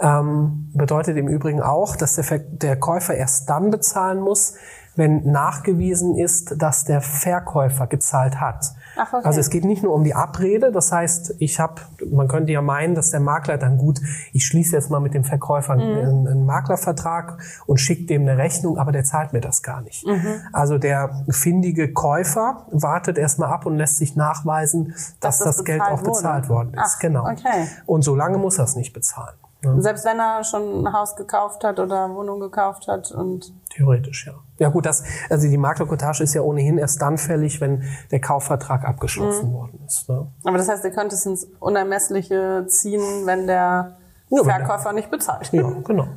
Ähm, 0.01 0.71
bedeutet 0.75 1.17
im 1.17 1.29
Übrigen 1.29 1.63
auch, 1.63 1.97
dass 1.97 2.17
der, 2.17 2.39
der 2.39 2.77
Käufer 2.77 3.15
erst 3.15 3.49
dann 3.49 3.71
bezahlen 3.71 4.21
muss, 4.21 4.55
wenn 4.97 5.31
nachgewiesen 5.31 6.17
ist, 6.17 6.61
dass 6.61 6.85
der 6.85 7.01
Verkäufer 7.01 7.87
gezahlt 7.87 8.41
hat. 8.41 8.73
Ach, 8.97 9.13
okay. 9.13 9.25
Also 9.25 9.41
es 9.41 9.51
geht 9.51 9.65
nicht 9.65 9.83
nur 9.83 9.95
um 9.95 10.05
die 10.05 10.15
Abrede, 10.15 10.73
das 10.73 10.93
heißt, 10.93 11.37
ich 11.39 11.61
habe, 11.61 11.83
man 12.11 12.29
könnte 12.29 12.53
ja 12.53 12.63
meinen, 12.63 12.95
dass 12.95 13.11
der 13.11 13.21
Makler 13.21 13.59
dann 13.59 13.79
gut, 13.79 14.01
ich 14.33 14.47
schließe 14.47 14.77
jetzt 14.77 14.91
mal 14.91 15.01
mit 15.01 15.15
dem 15.15 15.25
Verkäufer 15.25 15.77
mhm. 15.77 15.81
einen, 15.81 16.29
einen, 16.29 16.47
Maklervertrag 16.47 17.39
und 17.67 17.79
schicke 17.79 18.07
dem 18.07 18.23
eine 18.23 18.37
Rechnung, 18.37 18.79
aber 18.79 18.93
der 18.93 19.05
zahlt 19.05 19.33
mir 19.33 19.41
das 19.41 19.63
gar 19.63 19.83
nicht. 19.83 20.07
Mhm. 20.07 20.41
Also 20.53 20.79
der 20.79 21.25
findige 21.31 21.93
Käufer 21.93 22.67
wartet 22.71 23.19
erstmal 23.19 23.51
ab 23.51 23.67
und 23.67 23.77
lässt 23.77 23.99
sich 23.99 24.17
nachweisen, 24.17 24.89
dass, 25.21 25.39
dass 25.39 25.39
das, 25.39 25.57
das 25.57 25.65
Geld 25.65 25.83
auch 25.83 26.03
bezahlt 26.03 26.49
worden 26.49 26.75
ist. 26.75 26.81
Ach, 26.97 26.99
genau. 26.99 27.23
Okay. 27.23 27.69
Und 27.87 28.03
so 28.03 28.15
lange 28.15 28.39
muss 28.39 28.59
er 28.59 28.65
es 28.65 28.77
nicht 28.77 28.93
bezahlen. 28.93 29.35
Ja. 29.63 29.81
Selbst 29.81 30.05
wenn 30.05 30.19
er 30.19 30.43
schon 30.43 30.87
ein 30.87 30.93
Haus 30.93 31.17
gekauft 31.17 31.65
hat 31.65 31.79
oder 31.79 32.15
Wohnung 32.15 32.41
gekauft 32.41 32.89
hat 32.89 33.13
und 33.13 33.53
theoretisch 33.71 34.27
ja. 34.27 34.35
Ja 34.59 34.69
gut, 34.69 34.87
das 34.87 35.05
also 35.29 35.49
die 35.49 35.59
Maklerkotage 35.59 36.23
ist 36.23 36.35
ja 36.35 36.43
ohnehin 36.43 36.79
erst 36.79 37.01
dann 37.03 37.19
fällig, 37.19 37.61
wenn 37.61 37.83
der 38.11 38.21
Kaufvertrag 38.21 38.85
abgeschlossen 38.85 39.51
mhm. 39.51 39.55
worden 39.55 39.81
ist. 39.87 40.09
Ne? 40.09 40.27
Aber 40.45 40.59
das 40.59 40.69
heißt, 40.69 40.85
ihr 40.85 40.91
könnt 40.91 41.13
es 41.13 41.27
ins 41.27 41.47
Unermessliche 41.59 42.67
ziehen, 42.69 43.03
wenn 43.27 43.47
der 43.47 43.97
ja, 44.31 44.45
Verkäufer 44.45 44.79
wenn 44.79 44.85
der, 44.85 44.93
nicht 44.95 45.11
bezahlt. 45.11 45.53
Ja, 45.53 45.71
genau. 45.85 46.09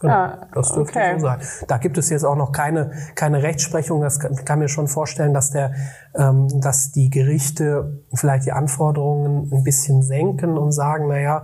Genau, 0.00 0.12
ja, 0.12 0.46
das 0.54 0.72
dürfte 0.72 0.98
okay. 0.98 1.14
so 1.18 1.26
sein. 1.26 1.40
Da 1.66 1.78
gibt 1.78 1.98
es 1.98 2.08
jetzt 2.08 2.24
auch 2.24 2.36
noch 2.36 2.52
keine, 2.52 2.92
keine 3.16 3.42
Rechtsprechung. 3.42 4.00
Das 4.00 4.20
kann, 4.20 4.36
kann 4.44 4.60
mir 4.60 4.68
schon 4.68 4.86
vorstellen, 4.86 5.34
dass 5.34 5.50
der, 5.50 5.72
ähm, 6.14 6.60
dass 6.60 6.92
die 6.92 7.10
Gerichte 7.10 8.04
vielleicht 8.14 8.46
die 8.46 8.52
Anforderungen 8.52 9.50
ein 9.52 9.64
bisschen 9.64 10.02
senken 10.02 10.56
und 10.56 10.70
sagen, 10.70 11.06
na 11.08 11.18
ja, 11.18 11.42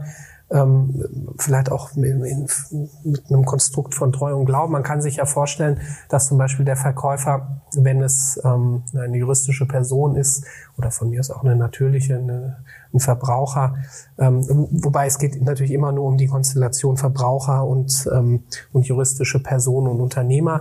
vielleicht 1.38 1.72
auch 1.72 1.94
mit, 1.94 2.12
einem 2.12 3.44
Konstrukt 3.44 3.94
von 3.94 4.12
Treu 4.12 4.34
und 4.34 4.44
Glauben. 4.44 4.72
Man 4.72 4.82
kann 4.82 5.00
sich 5.00 5.16
ja 5.16 5.26
vorstellen, 5.26 5.80
dass 6.08 6.28
zum 6.28 6.38
Beispiel 6.38 6.64
der 6.64 6.76
Verkäufer, 6.76 7.62
wenn 7.74 8.02
es 8.02 8.40
ähm, 8.44 8.82
eine 8.94 9.16
juristische 9.16 9.66
Person 9.66 10.16
ist 10.16 10.44
oder 10.76 10.90
von 10.90 11.10
mir 11.10 11.20
ist 11.20 11.30
auch 11.30 11.42
eine 11.42 11.56
natürliche, 11.56 12.16
eine, 12.16 12.58
ein 12.92 13.00
Verbraucher, 13.00 13.76
ähm, 14.18 14.44
wobei 14.70 15.06
es 15.06 15.18
geht 15.18 15.40
natürlich 15.42 15.72
immer 15.72 15.92
nur 15.92 16.04
um 16.04 16.18
die 16.18 16.26
Konstellation 16.26 16.96
Verbraucher 16.98 17.66
und, 17.66 18.08
ähm, 18.12 18.44
und 18.72 18.86
juristische 18.86 19.42
Personen 19.42 19.88
und 19.88 20.00
Unternehmer, 20.00 20.60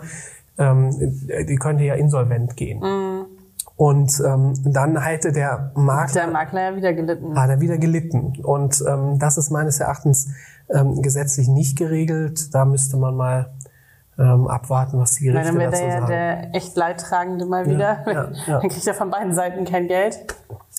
ähm, 0.57 0.91
die 1.47 1.55
könnte 1.57 1.83
ja 1.83 1.95
insolvent 1.95 2.55
gehen. 2.55 2.79
Mhm. 2.79 3.22
Und 3.75 4.21
ähm, 4.25 4.53
dann 4.65 5.01
hätte 5.01 5.31
der 5.31 5.71
Makler, 5.75 6.03
hat 6.03 6.15
der 6.15 6.27
Makler 6.27 6.61
ja 6.61 6.75
wieder 6.75 6.93
gelitten. 6.93 7.37
Hat 7.37 7.49
er 7.49 7.59
wieder 7.59 7.77
gelitten. 7.77 8.33
Und 8.43 8.83
ähm, 8.87 9.17
das 9.19 9.37
ist 9.37 9.49
meines 9.49 9.79
Erachtens 9.79 10.29
ähm, 10.69 11.01
gesetzlich 11.01 11.47
nicht 11.47 11.77
geregelt. 11.77 12.53
Da 12.53 12.65
müsste 12.65 12.97
man 12.97 13.15
mal 13.15 13.51
ähm, 14.19 14.47
abwarten, 14.47 14.99
was 14.99 15.13
die 15.15 15.25
Gerichte 15.25 15.53
Meine, 15.53 15.71
dazu 15.71 15.83
der, 15.83 15.91
sagen. 15.91 16.07
der 16.07 16.55
echt 16.55 16.75
Leidtragende 16.75 17.45
mal 17.45 17.65
wieder. 17.65 18.03
Ja, 18.05 18.11
ja, 18.11 18.31
ja. 18.47 18.59
Dann 18.59 18.69
kriegt 18.69 18.85
er 18.85 18.93
von 18.93 19.09
beiden 19.09 19.33
Seiten 19.33 19.65
kein 19.65 19.87
Geld. 19.87 20.19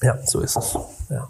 Ja, 0.02 0.16
so 0.24 0.40
ist 0.40 0.56
es. 0.56 0.78
Ja. 1.10 1.28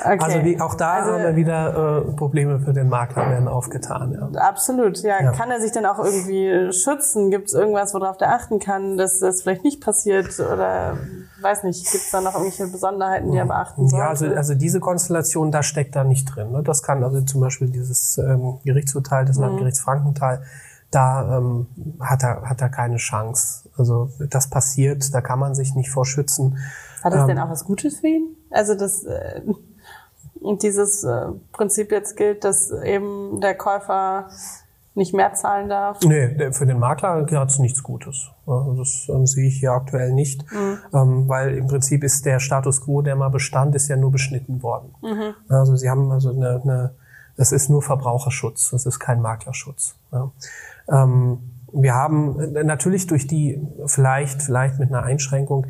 Okay. 0.00 0.18
Also 0.20 0.44
wie, 0.44 0.60
auch 0.60 0.74
da 0.74 0.94
also, 0.94 1.12
haben 1.12 1.22
wir 1.22 1.36
wieder 1.36 2.04
äh, 2.06 2.12
Probleme 2.12 2.58
für 2.58 2.72
den 2.72 2.88
Makler 2.88 3.28
werden 3.28 3.48
aufgetan. 3.48 4.12
Ja. 4.12 4.40
Absolut, 4.40 5.02
ja. 5.02 5.22
ja. 5.22 5.32
Kann 5.32 5.50
er 5.50 5.60
sich 5.60 5.72
denn 5.72 5.86
auch 5.86 5.98
irgendwie 5.98 6.72
schützen? 6.72 7.30
Gibt 7.30 7.48
es 7.48 7.54
irgendwas, 7.54 7.94
worauf 7.94 8.16
der 8.16 8.34
achten 8.34 8.58
kann, 8.58 8.96
dass 8.96 9.20
das 9.20 9.42
vielleicht 9.42 9.62
nicht 9.62 9.82
passiert? 9.82 10.40
Oder 10.40 10.96
weiß 11.40 11.64
nicht, 11.64 11.90
gibt 11.90 12.04
es 12.04 12.10
da 12.10 12.20
noch 12.20 12.34
irgendwelche 12.34 12.66
Besonderheiten, 12.66 13.30
die 13.30 13.38
er 13.38 13.46
beachten 13.46 13.88
sollte? 13.88 14.02
Ja, 14.02 14.08
also, 14.08 14.26
also 14.26 14.54
diese 14.54 14.80
Konstellation, 14.80 15.52
da 15.52 15.62
steckt 15.62 15.94
da 15.94 16.02
nicht 16.02 16.24
drin. 16.34 16.52
Ne? 16.52 16.62
Das 16.62 16.82
kann 16.82 17.04
also 17.04 17.20
zum 17.20 17.40
Beispiel 17.40 17.68
dieses 17.68 18.18
ähm, 18.18 18.58
Gerichtsurteil 18.64 19.26
des 19.26 19.36
mhm. 19.36 19.44
Landgerichts 19.44 19.80
Frankenthal, 19.80 20.42
da 20.90 21.38
ähm, 21.38 21.66
hat, 22.00 22.22
er, 22.22 22.42
hat 22.48 22.60
er 22.60 22.68
keine 22.70 22.96
Chance. 22.96 23.68
Also 23.76 24.10
das 24.30 24.48
passiert, 24.48 25.12
da 25.12 25.20
kann 25.20 25.38
man 25.38 25.54
sich 25.54 25.74
nicht 25.74 25.90
vorschützen. 25.90 26.58
Hat 27.02 27.12
das 27.12 27.22
ähm, 27.22 27.28
denn 27.28 27.38
auch 27.38 27.50
was 27.50 27.64
Gutes 27.64 28.00
für 28.00 28.08
ihn? 28.08 28.36
Also 28.50 28.74
das... 28.74 29.04
Äh, 29.04 29.42
dieses 30.62 31.04
äh, 31.04 31.26
Prinzip 31.52 31.90
jetzt 31.90 32.16
gilt, 32.16 32.44
dass 32.44 32.70
eben 32.70 33.40
der 33.40 33.54
Käufer 33.54 34.28
nicht 34.94 35.12
mehr 35.12 35.34
zahlen 35.34 35.68
darf? 35.68 36.00
Nee, 36.04 36.52
für 36.52 36.66
den 36.66 36.78
Makler 36.78 37.26
hat 37.28 37.50
es 37.50 37.58
nichts 37.58 37.82
Gutes. 37.82 38.30
Das 38.46 39.08
ähm, 39.08 39.26
sehe 39.26 39.48
ich 39.48 39.58
hier 39.58 39.72
aktuell 39.72 40.12
nicht, 40.12 40.44
mhm. 40.52 40.78
ähm, 40.92 41.28
weil 41.28 41.56
im 41.56 41.66
Prinzip 41.66 42.04
ist 42.04 42.24
der 42.26 42.38
Status 42.38 42.82
quo, 42.82 43.02
der 43.02 43.16
mal 43.16 43.30
bestand, 43.30 43.74
ist 43.74 43.88
ja 43.88 43.96
nur 43.96 44.12
beschnitten 44.12 44.62
worden. 44.62 44.94
Mhm. 45.02 45.34
Also 45.48 45.76
sie 45.76 45.90
haben 45.90 46.10
also 46.12 46.30
eine, 46.30 46.60
eine, 46.62 46.94
das 47.36 47.50
ist 47.50 47.70
nur 47.70 47.82
Verbraucherschutz, 47.82 48.70
das 48.70 48.86
ist 48.86 49.00
kein 49.00 49.20
Maklerschutz. 49.20 49.96
Ja. 50.12 50.30
Ähm, 50.88 51.38
wir 51.72 51.94
haben 51.94 52.38
äh, 52.38 52.62
natürlich 52.62 53.06
durch 53.06 53.26
die, 53.26 53.60
vielleicht, 53.86 54.42
vielleicht 54.42 54.78
mit 54.78 54.90
einer 54.90 55.02
Einschränkung, 55.02 55.66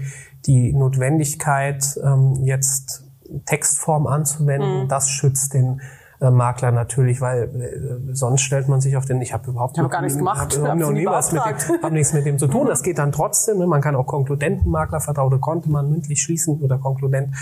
die 0.47 0.75
Notwendigkeit, 0.75 1.99
ähm, 2.05 2.45
jetzt 2.45 3.04
Textform 3.47 4.07
anzuwenden. 4.07 4.85
Mhm. 4.85 4.89
Das 4.89 5.09
schützt 5.09 5.55
den 5.55 5.81
äh, 6.21 6.31
Makler 6.31 6.71
natürlich, 6.71 7.21
weil 7.21 7.43
äh, 7.43 8.15
sonst 8.15 8.43
stellt 8.43 8.69
man 8.69 8.81
sich 8.81 8.97
auf 8.97 9.05
den, 9.05 9.21
ich 9.21 9.33
habe 9.33 9.51
überhaupt 9.51 9.77
ich 9.77 9.83
hab 9.83 9.91
gar 9.91 10.03
nichts 10.03 10.17
gemacht, 10.17 10.57
hab, 10.57 10.69
hab 10.69 10.79
noch 10.79 10.93
nie 10.93 11.07
was 11.07 11.33
mit 11.33 11.43
dem, 11.45 11.83
hab 11.83 11.93
nichts 11.93 12.13
mit 12.13 12.25
dem 12.25 12.39
zu 12.39 12.47
tun. 12.47 12.67
Das 12.67 12.83
geht 12.83 12.99
dann 12.99 13.13
trotzdem. 13.13 13.59
Ne? 13.59 13.67
Man 13.67 13.81
kann 13.81 13.97
auch 13.97 14.07
Konkludentenmakler 14.07 15.01
vertrauen, 15.01 15.33
oder 15.33 15.39
konnte 15.39 15.71
man 15.71 15.91
mündlich 15.91 16.23
schließen 16.23 16.61
oder 16.61 16.79
Konkludent. 16.79 17.35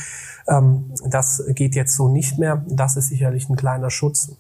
Ähm, 0.49 0.93
das 1.07 1.45
geht 1.49 1.75
jetzt 1.75 1.95
so 1.95 2.09
nicht 2.09 2.39
mehr. 2.39 2.65
Das 2.69 2.97
ist 2.97 3.09
sicherlich 3.09 3.49
ein 3.49 3.57
kleiner 3.57 3.91
Schutz. 3.91 4.33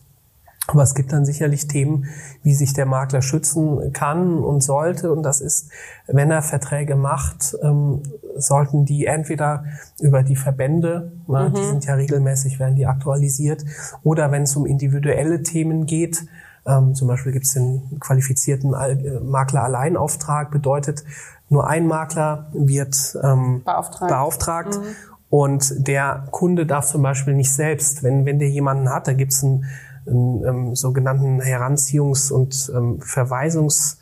Aber 0.68 0.82
es 0.84 0.94
gibt 0.94 1.12
dann 1.12 1.24
sicherlich 1.24 1.66
Themen, 1.66 2.06
wie 2.42 2.54
sich 2.54 2.72
der 2.72 2.86
Makler 2.86 3.20
schützen 3.20 3.92
kann 3.92 4.38
und 4.38 4.62
sollte. 4.62 5.12
Und 5.12 5.24
das 5.24 5.40
ist, 5.40 5.70
wenn 6.06 6.30
er 6.30 6.40
Verträge 6.40 6.94
macht, 6.94 7.56
ähm, 7.62 8.02
sollten 8.36 8.84
die 8.84 9.06
entweder 9.06 9.64
über 10.00 10.22
die 10.22 10.36
Verbände, 10.36 11.12
mhm. 11.26 11.54
die 11.54 11.64
sind 11.64 11.84
ja 11.84 11.94
regelmäßig, 11.94 12.60
werden 12.60 12.76
die 12.76 12.86
aktualisiert, 12.86 13.64
oder 14.04 14.30
wenn 14.30 14.42
es 14.42 14.54
um 14.54 14.64
individuelle 14.64 15.42
Themen 15.42 15.86
geht, 15.86 16.26
ähm, 16.64 16.94
zum 16.94 17.08
Beispiel 17.08 17.32
gibt 17.32 17.46
es 17.46 17.54
den 17.54 17.98
qualifizierten 17.98 18.72
äh, 18.74 19.20
Makler-Alleinauftrag, 19.20 20.50
bedeutet, 20.50 21.04
nur 21.48 21.66
ein 21.66 21.86
Makler 21.86 22.50
wird 22.52 23.18
ähm, 23.22 23.62
beauftragt. 23.64 24.08
beauftragt 24.08 24.78
mhm. 24.78 24.84
und 25.28 25.88
der 25.88 26.28
Kunde 26.30 26.66
darf 26.66 26.86
zum 26.86 27.02
Beispiel 27.02 27.34
nicht 27.34 27.52
selbst, 27.52 28.02
wenn, 28.02 28.24
wenn 28.24 28.38
der 28.38 28.48
jemanden 28.48 28.88
hat, 28.88 29.08
da 29.08 29.12
gibt 29.12 29.32
es 29.32 29.42
einen 29.42 29.64
einen 30.06 30.44
ähm, 30.44 30.74
sogenannten 30.74 31.40
Heranziehungs- 31.40 32.32
und 32.32 32.70
ähm, 32.74 33.00
Verweisungs, 33.00 33.98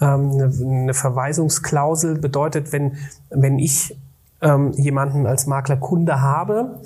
ähm, 0.00 0.52
eine, 0.60 0.94
Verweisungsklausel 0.94 2.18
bedeutet, 2.18 2.72
wenn, 2.72 2.96
wenn 3.30 3.58
ich 3.58 3.96
ähm, 4.40 4.72
jemanden 4.72 5.26
als 5.26 5.46
Makler 5.46 5.76
Kunde 5.76 6.20
habe, 6.20 6.80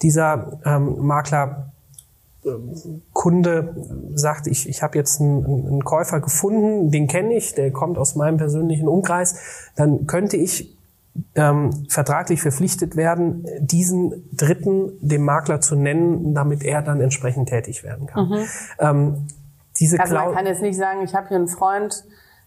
dieser 0.00 0.58
ähm, 0.64 0.98
Makler 1.06 1.72
ähm, 2.44 3.02
sagt, 4.14 4.46
ich, 4.46 4.68
ich 4.68 4.82
habe 4.82 4.98
jetzt 4.98 5.20
einen, 5.20 5.44
einen 5.44 5.84
Käufer 5.84 6.20
gefunden, 6.20 6.90
den 6.90 7.06
kenne 7.06 7.34
ich, 7.34 7.54
der 7.54 7.70
kommt 7.70 7.98
aus 7.98 8.16
meinem 8.16 8.36
persönlichen 8.36 8.88
Umkreis, 8.88 9.70
dann 9.76 10.06
könnte 10.06 10.36
ich 10.36 10.76
ähm, 11.34 11.86
vertraglich 11.88 12.40
verpflichtet 12.40 12.96
werden, 12.96 13.46
diesen 13.60 14.28
Dritten 14.32 14.92
dem 15.00 15.24
Makler 15.24 15.60
zu 15.60 15.76
nennen, 15.76 16.34
damit 16.34 16.62
er 16.62 16.82
dann 16.82 17.00
entsprechend 17.00 17.48
tätig 17.48 17.84
werden 17.84 18.06
kann. 18.06 18.28
Mhm. 18.28 18.44
Ähm, 18.78 19.26
diese 19.78 20.00
also 20.00 20.14
man 20.14 20.34
kann 20.34 20.46
jetzt 20.46 20.62
nicht 20.62 20.76
sagen, 20.76 21.02
ich 21.02 21.14
habe 21.14 21.28
hier 21.28 21.36
einen 21.36 21.48
Freund, 21.48 22.04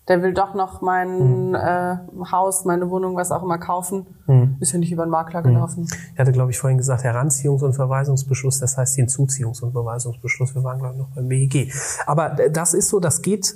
der 0.08 0.22
will 0.22 0.34
doch 0.34 0.54
noch 0.54 0.82
mein 0.82 1.50
mhm. 1.50 1.56
äh, 1.56 1.98
Haus, 2.32 2.66
meine 2.66 2.90
Wohnung, 2.90 3.16
was 3.16 3.32
auch 3.32 3.44
immer 3.44 3.58
kaufen, 3.58 4.06
mhm. 4.28 4.58
ist 4.60 4.72
ja 4.72 4.80
nicht 4.80 4.92
über 4.92 5.04
einen 5.04 5.12
Makler 5.12 5.42
gelaufen. 5.42 5.84
Mhm. 5.84 5.90
Ich 6.14 6.20
hatte, 6.20 6.32
glaube 6.32 6.52
ich, 6.52 6.60
vorhin 6.60 6.78
gesagt, 6.78 7.04
Heranziehungs- 7.04 7.64
und 7.64 7.74
Verweisungsbeschluss, 7.74 8.60
das 8.60 8.78
heißt 8.78 8.98
Hinzuziehungs- 8.98 9.64
und 9.64 9.72
Verweisungsbeschluss. 9.72 10.54
Wir 10.54 10.64
waren, 10.64 10.80
glaube 10.80 10.96
ich, 10.96 11.00
noch 11.00 11.10
beim 11.10 11.28
BEG. 11.28 11.74
Aber 12.06 12.30
das 12.30 12.74
ist 12.74 12.90
so, 12.90 13.00
das 13.00 13.22
geht 13.22 13.56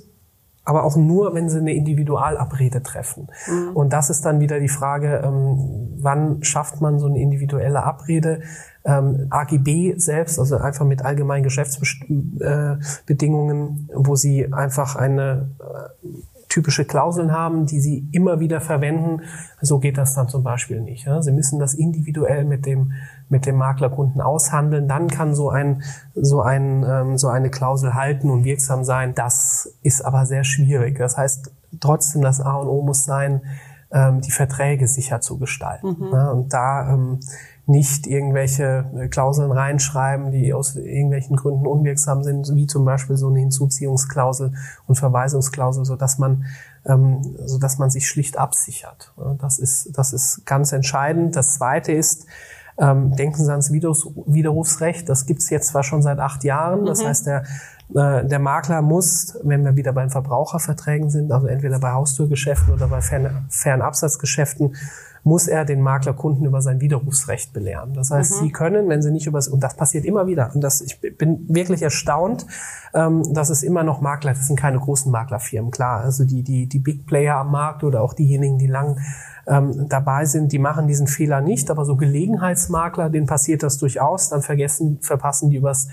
aber 0.65 0.83
auch 0.83 0.95
nur, 0.95 1.33
wenn 1.33 1.49
sie 1.49 1.57
eine 1.57 1.73
Individualabrede 1.73 2.83
treffen. 2.83 3.27
Mhm. 3.47 3.75
Und 3.75 3.93
das 3.93 4.09
ist 4.09 4.25
dann 4.25 4.39
wieder 4.39 4.59
die 4.59 4.69
Frage, 4.69 5.21
ähm, 5.23 5.95
wann 5.99 6.43
schafft 6.43 6.81
man 6.81 6.99
so 6.99 7.07
eine 7.07 7.19
individuelle 7.19 7.83
Abrede? 7.83 8.41
Ähm, 8.85 9.27
AGB 9.29 9.95
selbst, 9.97 10.39
also 10.39 10.55
einfach 10.57 10.85
mit 10.85 11.03
allgemeinen 11.03 11.43
Geschäftsbedingungen, 11.43 13.89
äh, 13.89 13.93
wo 13.93 14.15
sie 14.15 14.53
einfach 14.53 14.95
eine 14.95 15.49
äh, 15.59 16.07
typische 16.49 16.83
Klauseln 16.83 17.31
haben, 17.31 17.67
die 17.67 17.79
sie 17.79 18.09
immer 18.11 18.39
wieder 18.39 18.59
verwenden. 18.59 19.21
So 19.61 19.79
geht 19.79 19.97
das 19.97 20.15
dann 20.15 20.27
zum 20.27 20.43
Beispiel 20.43 20.81
nicht. 20.81 21.05
Ja? 21.05 21.21
Sie 21.21 21.31
müssen 21.31 21.59
das 21.59 21.75
individuell 21.75 22.43
mit 22.43 22.65
dem 22.65 22.93
mit 23.29 23.45
dem 23.45 23.57
Maklerkunden 23.57 24.19
aushandeln. 24.19 24.87
Dann 24.87 25.07
kann 25.07 25.35
so 25.35 25.49
ein 25.49 25.83
so 26.15 26.41
ein 26.41 26.83
ähm, 26.83 27.17
so 27.17 27.27
eine 27.27 27.51
Klausel 27.51 27.93
halten 27.93 28.29
und 28.29 28.43
wirksam 28.43 28.83
sein. 28.83 29.13
Das 29.13 29.71
ist 29.83 30.03
aber 30.03 30.25
sehr 30.25 30.43
schwierig. 30.43 30.97
Das 30.97 31.17
heißt 31.17 31.51
trotzdem 31.79 32.23
das 32.23 32.41
A 32.41 32.55
und 32.55 32.67
O 32.67 32.81
muss 32.81 33.05
sein, 33.05 33.41
ähm, 33.91 34.21
die 34.21 34.31
Verträge 34.31 34.87
sicher 34.87 35.21
zu 35.21 35.37
gestalten. 35.37 35.97
Mhm. 35.99 36.09
Ja? 36.11 36.31
Und 36.31 36.53
da 36.53 36.93
ähm, 36.93 37.19
nicht 37.69 38.07
irgendwelche 38.07 38.85
äh, 38.95 39.07
Klauseln 39.07 39.51
reinschreiben, 39.51 40.31
die 40.31 40.53
aus 40.53 40.75
irgendwelchen 40.75 41.35
Gründen 41.35 41.67
unwirksam 41.67 42.23
sind, 42.23 42.53
wie 42.55 42.65
zum 42.65 42.83
Beispiel 42.83 43.15
so 43.15 43.27
eine 43.27 43.39
Hinzuziehungsklausel 43.39 44.53
und 44.87 44.95
Verweisungsklausel, 44.95 45.85
so 45.85 45.95
dass 45.95 46.17
man, 46.17 46.45
ähm, 46.85 47.35
so 47.45 47.59
dass 47.59 47.77
man 47.77 47.91
sich 47.91 48.07
schlicht 48.07 48.37
absichert. 48.37 49.13
Das 49.39 49.59
ist, 49.59 49.97
das 49.97 50.13
ist 50.13 50.45
ganz 50.45 50.71
entscheidend. 50.71 51.35
Das 51.35 51.55
zweite 51.55 51.91
ist, 51.91 52.25
ähm, 52.79 53.15
denken 53.15 53.43
Sie 53.43 53.51
ans 53.51 53.71
Widerrufsrecht. 53.71 55.07
Das 55.07 55.25
gibt's 55.25 55.49
jetzt 55.49 55.67
zwar 55.67 55.83
schon 55.83 56.01
seit 56.01 56.19
acht 56.19 56.43
Jahren. 56.43 56.85
Das 56.85 57.03
mhm. 57.03 57.07
heißt, 57.07 57.27
der, 57.27 57.43
äh, 57.93 58.25
der 58.25 58.39
Makler 58.39 58.81
muss, 58.81 59.37
wenn 59.43 59.63
wir 59.63 59.75
wieder 59.75 59.93
bei 59.93 60.01
den 60.01 60.09
Verbraucherverträgen 60.09 61.09
sind, 61.09 61.31
also 61.31 61.45
entweder 61.45 61.79
bei 61.79 61.91
Haustürgeschäften 61.91 62.73
oder 62.73 62.87
bei 62.87 63.01
Fern 63.01 63.45
Fernabsatzgeschäften, 63.49 64.75
muss 65.23 65.47
er 65.47 65.65
den 65.65 65.81
Maklerkunden 65.81 66.45
über 66.45 66.61
sein 66.61 66.81
Widerrufsrecht 66.81 67.53
belehren. 67.53 67.93
Das 67.93 68.11
heißt, 68.11 68.31
mhm. 68.31 68.45
sie 68.45 68.51
können, 68.51 68.89
wenn 68.89 69.01
sie 69.01 69.11
nicht 69.11 69.27
über 69.27 69.39
und 69.51 69.63
das 69.63 69.75
passiert 69.75 70.05
immer 70.05 70.27
wieder, 70.27 70.51
und 70.53 70.61
das, 70.61 70.81
ich 70.81 70.99
bin 70.99 71.45
wirklich 71.47 71.81
erstaunt, 71.81 72.45
ähm, 72.93 73.33
dass 73.33 73.49
es 73.49 73.63
immer 73.63 73.83
noch 73.83 74.01
Makler, 74.01 74.33
das 74.33 74.47
sind 74.47 74.59
keine 74.59 74.79
großen 74.79 75.11
Maklerfirmen, 75.11 75.71
klar, 75.71 76.01
also 76.01 76.25
die, 76.25 76.43
die, 76.43 76.67
die 76.67 76.79
Big 76.79 77.05
Player 77.05 77.37
am 77.37 77.51
Markt 77.51 77.83
oder 77.83 78.01
auch 78.01 78.13
diejenigen, 78.13 78.57
die 78.57 78.67
lang 78.67 78.97
ähm, 79.47 79.87
dabei 79.89 80.25
sind, 80.25 80.51
die 80.51 80.59
machen 80.59 80.87
diesen 80.87 81.07
Fehler 81.07 81.41
nicht, 81.41 81.71
aber 81.71 81.85
so 81.85 81.95
Gelegenheitsmakler, 81.95 83.09
denen 83.09 83.25
passiert 83.25 83.63
das 83.63 83.77
durchaus, 83.77 84.29
dann 84.29 84.41
vergessen, 84.41 84.99
verpassen 85.01 85.49
die 85.49 85.57
übers 85.57 85.87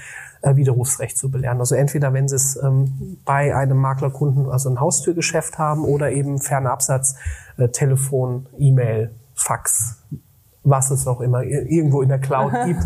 äh, 0.47 0.57
Widerrufsrecht 0.57 1.19
zu 1.19 1.31
belehren. 1.31 1.59
Also 1.59 1.75
entweder 1.75 2.13
wenn 2.13 2.29
sie 2.29 2.37
es 2.37 2.57
ähm, 2.63 3.19
bei 3.25 3.55
einem 3.55 3.79
Maklerkunden, 3.79 4.49
also 4.49 4.71
ein 4.71 4.81
Haustürgeschäft 4.81 5.59
haben 5.59 5.85
oder 5.85 6.13
eben 6.13 6.39
Fernabsatz, 6.39 7.17
äh, 7.57 7.69
Telefon, 7.69 8.47
E-Mail, 8.57 9.11
Fax, 9.35 10.05
was 10.63 10.91
es 10.91 11.07
auch 11.07 11.21
immer 11.21 11.43
irgendwo 11.43 12.01
in 12.01 12.09
der 12.09 12.21
Cloud 12.21 12.53
gibt, 12.65 12.81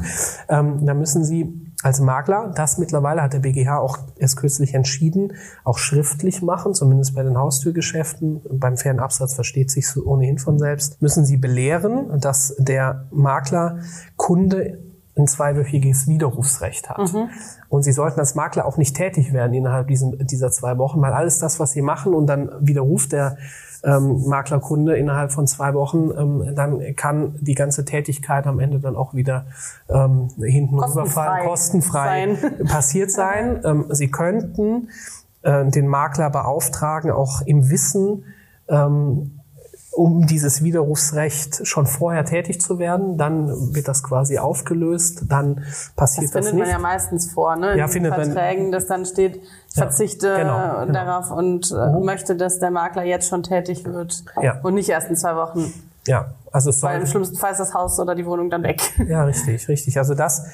ähm, 0.49 0.87
da 0.87 0.95
müssen 0.95 1.25
Sie 1.25 1.67
als 1.83 2.01
Makler, 2.01 2.53
das 2.55 2.77
mittlerweile 2.79 3.23
hat 3.23 3.33
der 3.33 3.39
BGH 3.39 3.79
auch 3.79 3.99
erst 4.17 4.37
kürzlich 4.37 4.75
entschieden, 4.75 5.33
auch 5.65 5.79
schriftlich 5.79 6.43
machen, 6.43 6.75
zumindest 6.75 7.15
bei 7.15 7.23
den 7.23 7.39
Haustürgeschäften. 7.39 8.43
Beim 8.51 8.77
Fernabsatz 8.77 9.35
versteht 9.35 9.71
sich 9.71 9.87
ohnehin 9.97 10.39
von 10.39 10.59
selbst. 10.59 11.01
Müssen 11.01 11.25
Sie 11.25 11.39
belehren, 11.39 12.21
dass 12.21 12.55
der 12.59 13.07
Makler 13.11 13.79
Kunde 14.17 14.79
ein 15.17 15.27
zweiwöchiges 15.27 16.07
Widerrufsrecht 16.07 16.89
hat. 16.89 17.13
Mhm. 17.13 17.31
Und 17.69 17.83
Sie 17.83 17.93
sollten 17.93 18.21
als 18.21 18.35
Makler 18.35 18.65
auch 18.65 18.77
nicht 18.77 18.97
tätig 18.97 19.33
werden 19.33 19.55
innerhalb 19.55 19.89
diesen, 19.89 20.27
dieser 20.27 20.51
zwei 20.51 20.79
Wochen, 20.79 21.01
weil 21.01 21.13
alles 21.13 21.39
das, 21.39 21.61
was 21.61 21.73
Sie 21.73 21.83
machen 21.83 22.15
und 22.15 22.27
dann 22.27 22.51
widerruft 22.61 23.13
der 23.13 23.37
ähm, 23.83 24.27
Maklerkunde 24.27 24.97
innerhalb 24.97 25.33
von 25.33 25.47
zwei 25.47 25.75
Wochen, 25.75 26.11
ähm, 26.17 26.55
dann 26.55 26.95
kann 26.97 27.35
die 27.41 27.55
ganze 27.55 27.85
Tätigkeit 27.85 28.47
am 28.47 28.61
Ende 28.61 28.79
dann 28.79 28.97
auch 28.97 29.15
wieder 29.15 29.47
ähm, 29.89 30.29
hinten 30.39 30.77
kostenfrei 30.77 31.03
rüberfallen, 31.03 31.49
kostenfrei 31.49 32.37
sein. 32.41 32.67
passiert 32.69 33.11
sein. 33.11 33.61
ähm, 33.65 33.87
Sie 33.91 34.11
könnten 34.11 34.89
äh, 35.43 35.67
den 35.67 35.89
Makler 35.89 36.31
beauftragen, 36.31 37.11
auch 37.11 37.41
im 37.43 37.71
Wissen, 37.71 38.25
ähm, 38.69 39.40
um 40.01 40.27
dieses 40.27 40.63
Widerrufsrecht 40.63 41.67
schon 41.67 41.85
vorher 41.85 42.25
tätig 42.25 42.59
zu 42.59 42.79
werden. 42.79 43.19
Dann 43.19 43.75
wird 43.75 43.87
das 43.87 44.03
quasi 44.03 44.39
aufgelöst. 44.39 45.25
Dann 45.29 45.63
passiert 45.95 45.95
das, 45.95 45.97
das 45.97 46.13
nicht. 46.17 46.35
Das 46.35 46.47
findet 46.47 46.59
man 46.59 46.71
ja 46.71 46.79
meistens 46.79 47.31
vor, 47.31 47.57
ne? 47.57 47.77
Ja, 47.77 47.87
findet 47.87 48.15
Verträgen, 48.15 48.65
man, 48.65 48.73
dass 48.73 48.87
dann 48.87 49.05
steht, 49.05 49.37
ich 49.37 49.75
verzichte 49.75 50.29
ja, 50.29 50.39
genau, 50.39 50.87
genau. 50.87 50.93
darauf 50.93 51.31
und 51.31 51.71
äh, 51.71 51.75
mhm. 51.75 52.05
möchte, 52.07 52.35
dass 52.35 52.59
der 52.59 52.71
Makler 52.71 53.05
jetzt 53.05 53.29
schon 53.29 53.43
tätig 53.43 53.85
wird 53.85 54.25
ja. 54.41 54.59
und 54.63 54.73
nicht 54.73 54.89
erst 54.89 55.11
in 55.11 55.17
zwei 55.17 55.37
Wochen. 55.37 55.71
Ja, 56.07 56.31
also 56.51 56.71
es 56.71 56.83
Weil 56.83 57.03
im 57.03 57.07
schlimmsten 57.07 57.37
Fall 57.37 57.53
ist 57.53 57.61
das 57.61 57.75
Haus 57.75 58.01
oder 58.01 58.15
die 58.15 58.25
Wohnung 58.25 58.49
dann 58.49 58.63
weg. 58.63 58.81
Ja, 59.07 59.25
richtig, 59.25 59.69
richtig. 59.69 59.99
Also 59.99 60.15
das 60.15 60.47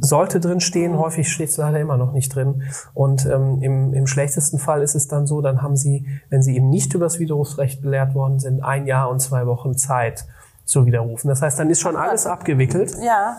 sollte 0.00 0.40
drin 0.40 0.60
stehen, 0.60 0.98
häufig 0.98 1.30
steht 1.30 1.50
es 1.50 1.56
leider 1.56 1.80
immer 1.80 1.96
noch 1.96 2.12
nicht 2.12 2.34
drin. 2.34 2.62
Und 2.94 3.26
ähm, 3.26 3.62
im, 3.62 3.94
im 3.94 4.06
schlechtesten 4.06 4.58
Fall 4.58 4.82
ist 4.82 4.94
es 4.94 5.08
dann 5.08 5.26
so, 5.26 5.40
dann 5.40 5.62
haben 5.62 5.76
Sie, 5.76 6.06
wenn 6.30 6.42
Sie 6.42 6.56
eben 6.56 6.70
nicht 6.70 6.94
übers 6.94 7.18
Widerrufsrecht 7.18 7.82
belehrt 7.82 8.14
worden 8.14 8.38
sind, 8.38 8.62
ein 8.62 8.86
Jahr 8.86 9.10
und 9.10 9.20
zwei 9.20 9.46
Wochen 9.46 9.76
Zeit 9.76 10.26
zu 10.64 10.86
widerrufen. 10.86 11.28
Das 11.28 11.42
heißt, 11.42 11.58
dann 11.58 11.70
ist 11.70 11.80
schon 11.80 11.96
alles 11.96 12.26
abgewickelt. 12.26 12.94
Ja. 13.00 13.38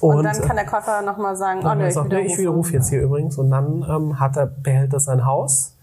Und, 0.00 0.18
und 0.18 0.24
dann 0.24 0.40
kann 0.40 0.56
der 0.56 0.66
Käufer 0.66 1.02
nochmal 1.02 1.36
sagen, 1.36 1.60
oh, 1.64 1.74
nee, 1.74 1.88
ich, 1.88 1.96
widerrufe. 1.96 2.20
ich 2.20 2.38
widerrufe 2.38 2.72
jetzt 2.74 2.88
hier 2.88 3.02
übrigens. 3.02 3.38
Und 3.38 3.50
dann 3.50 3.84
ähm, 3.88 4.20
hat 4.20 4.36
er, 4.36 4.46
behält 4.46 4.92
er 4.92 5.00
sein 5.00 5.26
Haus, 5.26 5.76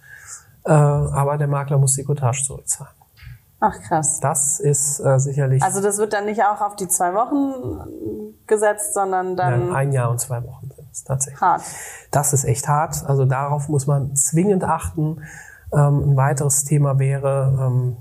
äh, 0.65 0.71
aber 0.71 1.37
der 1.37 1.47
Makler 1.47 1.77
muss 1.77 1.93
die 1.93 2.03
Cottage 2.03 2.43
zurückzahlen. 2.45 2.96
Ach 3.59 3.79
krass. 3.81 4.19
Das 4.19 4.59
ist 4.59 4.99
äh, 4.99 5.19
sicherlich. 5.19 5.63
Also 5.63 5.81
das 5.81 5.97
wird 5.97 6.13
dann 6.13 6.25
nicht 6.25 6.43
auch 6.43 6.61
auf 6.61 6.75
die 6.75 6.87
zwei 6.87 7.13
Wochen 7.13 8.37
gesetzt, 8.45 8.93
sondern 8.93 9.35
dann. 9.35 9.67
Nein, 9.67 9.75
ein 9.75 9.91
Jahr 9.91 10.11
und 10.11 10.19
zwei 10.19 10.43
Wochen 10.43 10.69
sind 10.75 10.87
es 10.91 11.03
tatsächlich. 11.03 11.41
Hart. 11.41 11.61
Das 12.11 12.33
ist 12.33 12.43
echt 12.43 12.67
hart. 12.67 13.03
Also 13.07 13.25
darauf 13.25 13.67
muss 13.67 13.87
man 13.87 14.15
zwingend 14.15 14.63
achten. 14.63 15.21
Ähm, 15.73 16.11
ein 16.11 16.17
weiteres 16.17 16.65
Thema 16.65 16.99
wäre 16.99 17.57
ähm, 17.59 17.97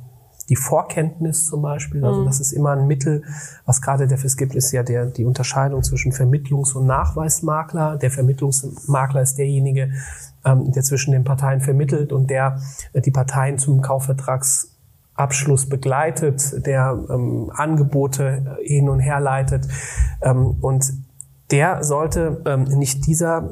die 0.48 0.56
Vorkenntnis 0.56 1.46
zum 1.46 1.62
Beispiel. 1.62 2.04
Also 2.04 2.20
mhm. 2.20 2.26
das 2.26 2.40
ist 2.40 2.52
immer 2.52 2.72
ein 2.72 2.86
Mittel, 2.86 3.24
was 3.64 3.80
gerade 3.80 4.06
der 4.06 4.22
es 4.22 4.36
gibt, 4.36 4.54
ist 4.54 4.72
ja 4.72 4.82
der, 4.82 5.06
die 5.06 5.24
Unterscheidung 5.24 5.82
zwischen 5.82 6.12
Vermittlungs- 6.12 6.74
und 6.74 6.86
Nachweismakler. 6.86 7.96
Der 7.96 8.10
Vermittlungsmakler 8.10 9.22
ist 9.22 9.36
derjenige, 9.36 9.90
ähm, 10.44 10.70
der 10.72 10.82
zwischen 10.82 11.12
den 11.12 11.24
Parteien 11.24 11.60
vermittelt 11.60 12.12
und 12.12 12.30
der 12.30 12.60
äh, 12.92 13.00
die 13.00 13.10
Parteien 13.10 13.58
zum 13.58 13.80
Kaufvertrags 13.80 14.75
Abschluss 15.16 15.68
begleitet, 15.68 16.66
der 16.66 16.98
ähm, 17.10 17.50
Angebote 17.54 18.56
hin 18.62 18.88
und 18.88 19.00
her 19.00 19.20
leitet. 19.20 19.66
Ähm, 20.22 20.56
und 20.60 20.92
der 21.50 21.84
sollte 21.84 22.42
ähm, 22.44 22.64
nicht 22.64 23.06
dieser, 23.06 23.50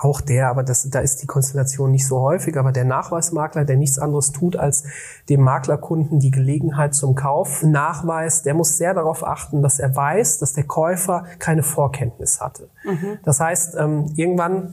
auch 0.00 0.22
der, 0.22 0.48
aber 0.48 0.62
das, 0.62 0.88
da 0.88 1.00
ist 1.00 1.22
die 1.22 1.26
Konstellation 1.26 1.90
nicht 1.90 2.06
so 2.06 2.20
häufig, 2.20 2.56
aber 2.56 2.72
der 2.72 2.84
Nachweismakler, 2.84 3.66
der 3.66 3.76
nichts 3.76 3.98
anderes 3.98 4.32
tut, 4.32 4.56
als 4.56 4.84
dem 5.28 5.42
Maklerkunden 5.42 6.18
die 6.18 6.30
Gelegenheit 6.30 6.94
zum 6.94 7.14
Kauf 7.14 7.62
nachweist, 7.62 8.46
der 8.46 8.54
muss 8.54 8.78
sehr 8.78 8.94
darauf 8.94 9.22
achten, 9.22 9.60
dass 9.60 9.78
er 9.78 9.94
weiß, 9.94 10.38
dass 10.38 10.54
der 10.54 10.64
Käufer 10.64 11.24
keine 11.38 11.62
Vorkenntnis 11.62 12.40
hatte. 12.40 12.70
Mhm. 12.84 13.18
Das 13.22 13.38
heißt, 13.38 13.76
ähm, 13.78 14.06
irgendwann 14.16 14.72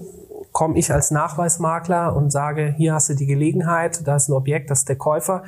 komme 0.54 0.80
ich 0.80 0.94
als 0.94 1.12
Nachweismakler 1.12 2.16
und 2.16 2.32
sage, 2.32 2.74
hier 2.78 2.94
hast 2.94 3.10
du 3.10 3.14
die 3.14 3.26
Gelegenheit, 3.26 4.08
da 4.08 4.16
ist 4.16 4.30
ein 4.30 4.34
Objekt, 4.34 4.72
das 4.72 4.80
ist 4.80 4.90
der 4.90 4.96
Käufer 4.96 5.44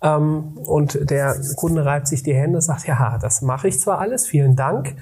und 0.00 1.10
der 1.10 1.36
Kunde 1.56 1.84
reibt 1.84 2.08
sich 2.08 2.22
die 2.22 2.34
Hände, 2.34 2.60
sagt, 2.60 2.86
ja, 2.86 3.18
das 3.18 3.42
mache 3.42 3.68
ich 3.68 3.80
zwar 3.80 3.98
alles, 3.98 4.26
vielen 4.26 4.54
Dank, 4.56 4.96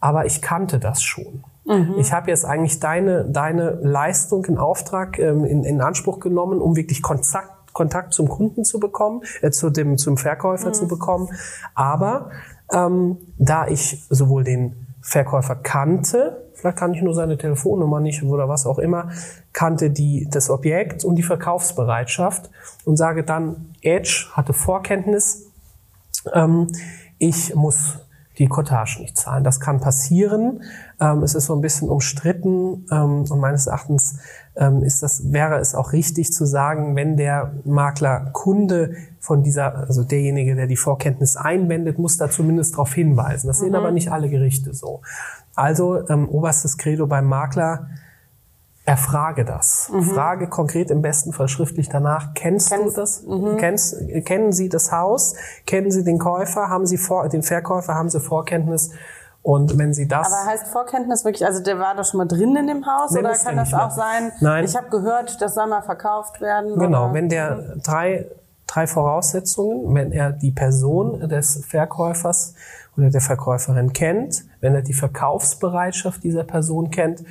aber 0.00 0.26
ich 0.26 0.40
kannte 0.40 0.78
das 0.78 1.02
schon. 1.02 1.44
Mhm. 1.66 1.96
Ich 1.98 2.12
habe 2.12 2.30
jetzt 2.30 2.44
eigentlich 2.44 2.80
deine, 2.80 3.26
deine 3.26 3.78
Leistung 3.82 4.44
in 4.46 4.56
Auftrag 4.56 5.18
ähm, 5.18 5.44
in, 5.44 5.64
in 5.64 5.80
Anspruch 5.80 6.18
genommen, 6.18 6.60
um 6.60 6.76
wirklich 6.76 7.02
Kontakt 7.02 7.58
Kontakt 7.74 8.12
zum 8.12 8.28
Kunden 8.28 8.64
zu 8.64 8.80
bekommen, 8.80 9.22
äh, 9.40 9.50
zu 9.50 9.70
dem 9.70 9.98
zum 9.98 10.16
Verkäufer 10.16 10.68
mhm. 10.68 10.74
zu 10.74 10.88
bekommen. 10.88 11.28
Aber 11.74 12.30
ähm, 12.72 13.18
da 13.38 13.68
ich 13.68 14.04
sowohl 14.08 14.42
den 14.42 14.88
Verkäufer 15.00 15.54
kannte, 15.54 16.47
vielleicht 16.58 16.78
kann 16.78 16.92
ich 16.92 17.02
nur 17.02 17.14
seine 17.14 17.38
Telefonnummer 17.38 18.00
nicht 18.00 18.22
oder 18.22 18.48
was 18.48 18.66
auch 18.66 18.78
immer, 18.78 19.10
kannte 19.52 19.90
die, 19.90 20.28
das 20.30 20.50
Objekt 20.50 21.04
und 21.04 21.16
die 21.16 21.22
Verkaufsbereitschaft 21.22 22.50
und 22.84 22.96
sage 22.96 23.24
dann, 23.24 23.74
Edge 23.80 24.26
hatte 24.32 24.52
Vorkenntnis, 24.52 25.46
ähm, 26.32 26.68
ich 27.18 27.54
muss 27.54 27.98
die 28.38 28.46
Cottage 28.46 29.00
nicht 29.00 29.16
zahlen. 29.16 29.44
Das 29.44 29.60
kann 29.60 29.80
passieren. 29.80 30.62
Ähm, 31.00 31.22
es 31.22 31.34
ist 31.34 31.46
so 31.46 31.54
ein 31.54 31.60
bisschen 31.60 31.88
umstritten 31.88 32.86
ähm, 32.90 33.24
und 33.28 33.40
meines 33.40 33.66
Erachtens 33.66 34.18
ähm, 34.56 34.82
ist 34.82 35.02
das, 35.02 35.32
wäre 35.32 35.58
es 35.58 35.74
auch 35.74 35.92
richtig 35.92 36.32
zu 36.32 36.46
sagen, 36.46 36.96
wenn 36.96 37.16
der 37.16 37.52
Makler 37.64 38.30
Kunde 38.32 38.94
von 39.20 39.42
dieser, 39.42 39.76
also 39.76 40.04
derjenige, 40.04 40.54
der 40.54 40.66
die 40.66 40.76
Vorkenntnis 40.76 41.36
einwendet, 41.36 41.98
muss 41.98 42.16
da 42.16 42.30
zumindest 42.30 42.74
darauf 42.74 42.94
hinweisen. 42.94 43.48
Das 43.48 43.58
mhm. 43.58 43.64
sehen 43.66 43.74
aber 43.74 43.90
nicht 43.90 44.10
alle 44.10 44.28
Gerichte 44.28 44.74
so. 44.74 45.02
Also 45.54 46.08
ähm, 46.08 46.28
oberstes 46.28 46.78
Credo 46.78 47.06
beim 47.06 47.26
Makler, 47.26 47.88
erfrage 48.88 49.44
das. 49.44 49.90
Mhm. 49.92 50.02
Frage 50.02 50.48
konkret 50.48 50.90
im 50.90 51.02
besten 51.02 51.34
Fall 51.34 51.48
schriftlich 51.48 51.90
danach. 51.90 52.32
Kennst, 52.34 52.70
Kennst 52.70 52.96
du 52.96 53.00
das? 53.00 53.22
Mhm. 53.22 53.56
Kennst, 53.58 53.96
kennen 54.24 54.50
Sie 54.52 54.70
das 54.70 54.90
Haus? 54.90 55.34
Kennen 55.66 55.90
Sie 55.90 56.04
den 56.04 56.18
Käufer? 56.18 56.70
Haben 56.70 56.86
Sie 56.86 56.96
vor, 56.96 57.28
den 57.28 57.42
Verkäufer? 57.42 57.94
Haben 57.94 58.08
Sie 58.08 58.18
Vorkenntnis? 58.18 58.90
Und 59.42 59.76
wenn 59.76 59.92
Sie 59.92 60.08
das. 60.08 60.32
Aber 60.32 60.50
heißt 60.50 60.68
Vorkenntnis 60.68 61.24
wirklich, 61.26 61.44
also 61.44 61.62
der 61.62 61.78
war 61.78 61.96
doch 61.96 62.04
schon 62.04 62.18
mal 62.18 62.26
drin 62.26 62.56
in 62.56 62.66
dem 62.66 62.86
Haus 62.86 63.10
nee, 63.10 63.20
oder 63.20 63.34
kann 63.34 63.56
das 63.56 63.74
auch 63.74 63.90
sein? 63.90 64.32
Nein. 64.40 64.64
Ich 64.64 64.74
habe 64.74 64.88
gehört, 64.88 65.40
das 65.42 65.54
soll 65.54 65.66
mal 65.66 65.82
verkauft 65.82 66.40
werden. 66.40 66.78
Genau, 66.78 67.04
oder? 67.04 67.14
wenn 67.14 67.28
der 67.28 67.76
drei, 67.82 68.26
drei 68.66 68.86
Voraussetzungen, 68.86 69.94
wenn 69.94 70.12
er 70.12 70.32
die 70.32 70.50
Person 70.50 71.28
des 71.28 71.62
Verkäufers 71.66 72.54
oder 72.96 73.10
der 73.10 73.20
Verkäuferin 73.20 73.92
kennt, 73.92 74.44
wenn 74.60 74.74
er 74.74 74.82
die 74.82 74.94
Verkaufsbereitschaft 74.94 76.24
dieser 76.24 76.44
Person 76.44 76.90
kennt 76.90 77.22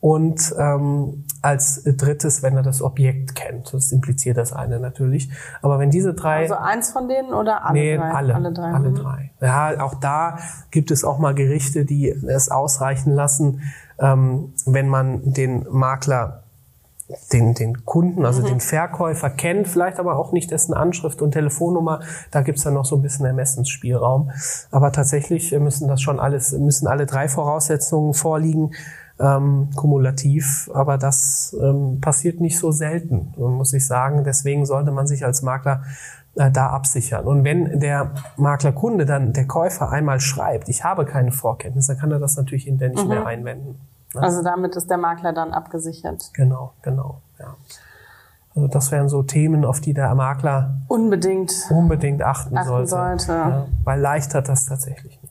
und 0.00 0.54
ähm, 0.58 1.24
als 1.42 1.82
drittes, 1.84 2.42
wenn 2.42 2.56
er 2.56 2.62
das 2.62 2.82
Objekt 2.82 3.34
kennt. 3.34 3.72
Das 3.72 3.92
impliziert 3.92 4.36
das 4.36 4.52
eine 4.52 4.80
natürlich. 4.80 5.30
Aber 5.62 5.78
wenn 5.78 5.90
diese 5.90 6.14
drei... 6.14 6.42
Also 6.42 6.56
eins 6.56 6.90
von 6.90 7.08
denen 7.08 7.32
oder 7.32 7.64
alle 7.64 7.78
nee, 7.78 7.96
drei? 7.96 8.10
alle. 8.10 8.34
Alle 8.34 8.52
drei. 8.52 8.72
Alle 8.72 8.90
mhm. 8.90 8.94
drei. 8.94 9.30
Ja, 9.40 9.80
auch 9.80 9.94
da 9.94 10.38
gibt 10.70 10.90
es 10.90 11.04
auch 11.04 11.18
mal 11.18 11.34
Gerichte, 11.34 11.84
die 11.84 12.08
es 12.08 12.50
ausreichen 12.50 13.12
lassen, 13.12 13.62
ähm, 13.98 14.52
wenn 14.66 14.88
man 14.88 15.32
den 15.32 15.66
Makler 15.70 16.42
den, 17.32 17.54
den 17.54 17.84
Kunden, 17.84 18.26
also 18.26 18.42
mhm. 18.42 18.46
den 18.46 18.60
Verkäufer 18.60 19.30
kennt, 19.30 19.68
vielleicht 19.68 20.00
aber 20.00 20.16
auch 20.16 20.32
nicht 20.32 20.50
dessen 20.50 20.74
Anschrift 20.74 21.22
und 21.22 21.32
Telefonnummer. 21.32 22.00
Da 22.32 22.42
gibt's 22.42 22.64
dann 22.64 22.74
noch 22.74 22.84
so 22.84 22.96
ein 22.96 23.02
bisschen 23.02 23.26
Ermessensspielraum. 23.26 24.32
Aber 24.72 24.90
tatsächlich 24.90 25.52
müssen 25.52 25.86
das 25.86 26.02
schon 26.02 26.18
alles, 26.18 26.52
müssen 26.52 26.88
alle 26.88 27.06
drei 27.06 27.28
Voraussetzungen 27.28 28.12
vorliegen 28.12 28.72
ähm, 29.18 29.70
kumulativ, 29.76 30.70
aber 30.74 30.98
das 30.98 31.56
ähm, 31.60 32.00
passiert 32.00 32.40
nicht 32.40 32.58
so 32.58 32.70
selten, 32.70 33.32
muss 33.36 33.72
ich 33.72 33.86
sagen. 33.86 34.24
Deswegen 34.24 34.66
sollte 34.66 34.90
man 34.90 35.06
sich 35.06 35.24
als 35.24 35.42
Makler 35.42 35.84
äh, 36.34 36.50
da 36.50 36.68
absichern. 36.68 37.24
Und 37.24 37.44
wenn 37.44 37.80
der 37.80 38.12
Maklerkunde 38.36 39.06
dann, 39.06 39.32
der 39.32 39.46
Käufer 39.46 39.90
einmal 39.90 40.20
schreibt, 40.20 40.68
ich 40.68 40.84
habe 40.84 41.06
keine 41.06 41.32
Vorkenntnisse, 41.32 41.92
dann 41.92 42.00
kann 42.00 42.12
er 42.12 42.18
das 42.18 42.36
natürlich 42.36 42.64
hinterher 42.64 42.94
nicht 42.94 43.04
mhm. 43.04 43.08
mehr 43.08 43.26
einwenden. 43.26 43.80
Ne? 44.14 44.22
Also 44.22 44.42
damit 44.42 44.76
ist 44.76 44.90
der 44.90 44.98
Makler 44.98 45.32
dann 45.32 45.52
abgesichert. 45.52 46.30
Genau, 46.34 46.74
genau, 46.82 47.22
ja. 47.38 47.56
Also 48.54 48.68
das 48.68 48.90
wären 48.90 49.08
so 49.10 49.22
Themen, 49.22 49.66
auf 49.66 49.80
die 49.80 49.92
der 49.92 50.14
Makler 50.14 50.80
unbedingt, 50.88 51.52
unbedingt 51.70 52.22
achten, 52.22 52.56
achten 52.56 52.66
sollte. 52.66 52.88
sollte. 52.88 53.32
Ja, 53.32 53.66
weil 53.84 54.00
leicht 54.00 54.34
hat 54.34 54.48
das 54.48 54.64
tatsächlich 54.64 55.20
nicht. 55.22 55.25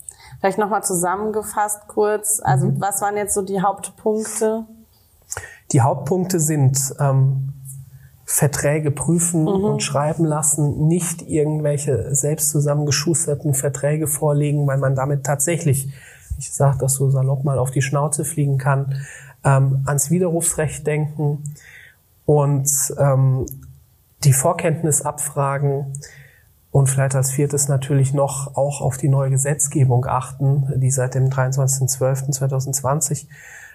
Vielleicht 0.45 0.59
nochmal 0.59 0.83
zusammengefasst 0.83 1.87
kurz. 1.87 2.39
Also 2.39 2.67
mhm. 2.67 2.79
was 2.79 3.01
waren 3.01 3.17
jetzt 3.17 3.33
so 3.33 3.41
die 3.41 3.61
Hauptpunkte? 3.61 4.65
Die 5.71 5.81
Hauptpunkte 5.81 6.39
sind 6.39 6.93
ähm, 6.99 7.53
Verträge 8.25 8.91
prüfen 8.91 9.41
mhm. 9.41 9.47
und 9.47 9.81
schreiben 9.81 10.23
lassen, 10.23 10.87
nicht 10.87 11.23
irgendwelche 11.23 12.13
selbst 12.13 12.49
zusammengeschusterten 12.49 13.55
Verträge 13.55 14.05
vorlegen, 14.05 14.67
weil 14.67 14.77
man 14.77 14.93
damit 14.93 15.23
tatsächlich, 15.23 15.91
ich 16.37 16.53
sage 16.53 16.77
das 16.77 16.93
so 16.93 17.09
salopp 17.09 17.43
mal, 17.43 17.57
auf 17.57 17.71
die 17.71 17.81
Schnauze 17.81 18.23
fliegen 18.23 18.59
kann, 18.59 18.97
ähm, 19.43 19.81
ans 19.87 20.11
Widerrufsrecht 20.11 20.85
denken 20.85 21.41
und 22.27 22.69
ähm, 22.99 23.47
die 24.23 24.33
Vorkenntnis 24.33 25.01
abfragen, 25.01 25.93
und 26.75 26.87
vielleicht 26.87 27.15
als 27.15 27.31
viertes 27.31 27.69
natürlich 27.69 28.13
noch 28.13 28.57
auch 28.57 28.81
auf 28.81 28.97
die 28.97 29.07
neue 29.07 29.29
Gesetzgebung 29.29 30.05
achten, 30.05 30.73
die 30.75 30.91
seit 30.91 31.15
dem 31.15 31.29
23.12.2020 31.29 33.27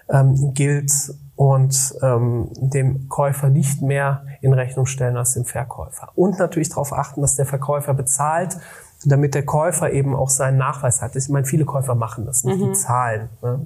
ähm, 0.07 0.53
gilt 0.53 0.91
und 1.35 1.95
ähm, 2.03 2.49
dem 2.57 3.09
Käufer 3.09 3.49
nicht 3.49 3.81
mehr 3.81 4.27
in 4.41 4.53
Rechnung 4.53 4.85
stellen 4.85 5.17
als 5.17 5.33
dem 5.33 5.45
Verkäufer. 5.45 6.09
Und 6.13 6.37
natürlich 6.37 6.69
darauf 6.69 6.93
achten, 6.93 7.21
dass 7.21 7.35
der 7.35 7.47
Verkäufer 7.47 7.95
bezahlt, 7.95 8.59
damit 9.03 9.33
der 9.33 9.47
Käufer 9.47 9.91
eben 9.91 10.15
auch 10.15 10.29
seinen 10.29 10.59
Nachweis 10.59 11.01
hat. 11.01 11.15
Ich 11.15 11.27
meine, 11.27 11.47
viele 11.47 11.65
Käufer 11.65 11.95
machen 11.95 12.27
das 12.27 12.43
nicht, 12.43 12.59
mhm. 12.59 12.65
die 12.65 12.73
zahlen. 12.73 13.29
Ne? 13.41 13.65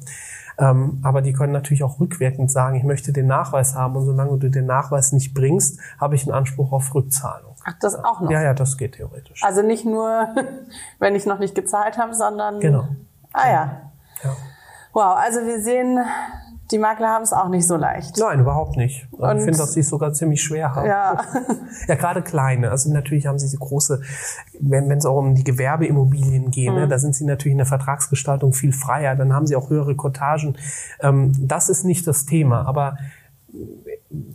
Ähm, 0.57 1.01
aber 1.03 1.21
die 1.21 1.33
können 1.33 1.51
natürlich 1.51 1.83
auch 1.83 1.99
rückwirkend 1.99 2.49
sagen, 2.49 2.77
ich 2.77 2.85
möchte 2.85 3.11
den 3.11 3.27
Nachweis 3.27 3.75
haben 3.75 3.97
und 3.97 4.05
solange 4.05 4.37
du 4.37 4.49
den 4.49 4.65
Nachweis 4.65 5.11
nicht 5.11 5.33
bringst, 5.33 5.77
habe 5.99 6.15
ich 6.15 6.23
einen 6.23 6.33
Anspruch 6.33 6.71
auf 6.71 6.95
Rückzahlung. 6.95 7.54
Ach, 7.67 7.73
das 7.79 7.95
auch 7.95 8.21
noch? 8.21 8.29
Ja, 8.29 8.43
ja, 8.43 8.53
das 8.53 8.77
geht 8.77 8.93
theoretisch. 8.93 9.43
Also 9.43 9.63
nicht 9.63 9.85
nur, 9.85 10.29
wenn 10.99 11.15
ich 11.15 11.25
noch 11.25 11.39
nicht 11.39 11.55
gezahlt 11.55 11.97
habe, 11.97 12.13
sondern... 12.13 12.59
Genau. 12.59 12.87
Ah 13.33 13.49
ja. 13.49 13.81
ja. 14.23 14.35
Wow, 14.93 15.17
also 15.17 15.41
wir 15.41 15.61
sehen, 15.61 15.99
die 16.71 16.77
Makler 16.77 17.09
haben 17.09 17.23
es 17.23 17.33
auch 17.33 17.49
nicht 17.49 17.67
so 17.67 17.75
leicht. 17.75 18.17
Nein, 18.17 18.39
überhaupt 18.39 18.77
nicht. 18.77 19.07
Und 19.11 19.37
ich 19.37 19.43
finde, 19.43 19.57
dass 19.57 19.73
sie 19.73 19.81
es 19.81 19.89
sogar 19.89 20.13
ziemlich 20.13 20.41
schwer 20.41 20.73
haben. 20.75 20.87
Ja. 20.87 21.17
ja, 21.87 21.95
gerade 21.95 22.21
kleine. 22.21 22.69
Also 22.69 22.93
natürlich 22.93 23.27
haben 23.27 23.39
sie 23.39 23.47
diese 23.47 23.57
große, 23.57 24.01
wenn 24.59 24.89
es 24.91 25.05
auch 25.05 25.17
um 25.17 25.35
die 25.35 25.43
Gewerbeimmobilien 25.43 26.51
geht, 26.51 26.67
ne, 26.67 26.71
mhm. 26.71 26.79
ne, 26.81 26.87
da 26.87 26.99
sind 26.99 27.15
sie 27.15 27.25
natürlich 27.25 27.53
in 27.53 27.57
der 27.57 27.67
Vertragsgestaltung 27.67 28.53
viel 28.53 28.73
freier. 28.73 29.15
Dann 29.15 29.33
haben 29.33 29.47
sie 29.47 29.55
auch 29.55 29.69
höhere 29.69 29.95
Kotagen. 29.95 30.57
Ähm, 31.01 31.33
das 31.37 31.69
ist 31.69 31.83
nicht 31.83 32.07
das 32.07 32.25
Thema. 32.25 32.65
Aber 32.67 32.97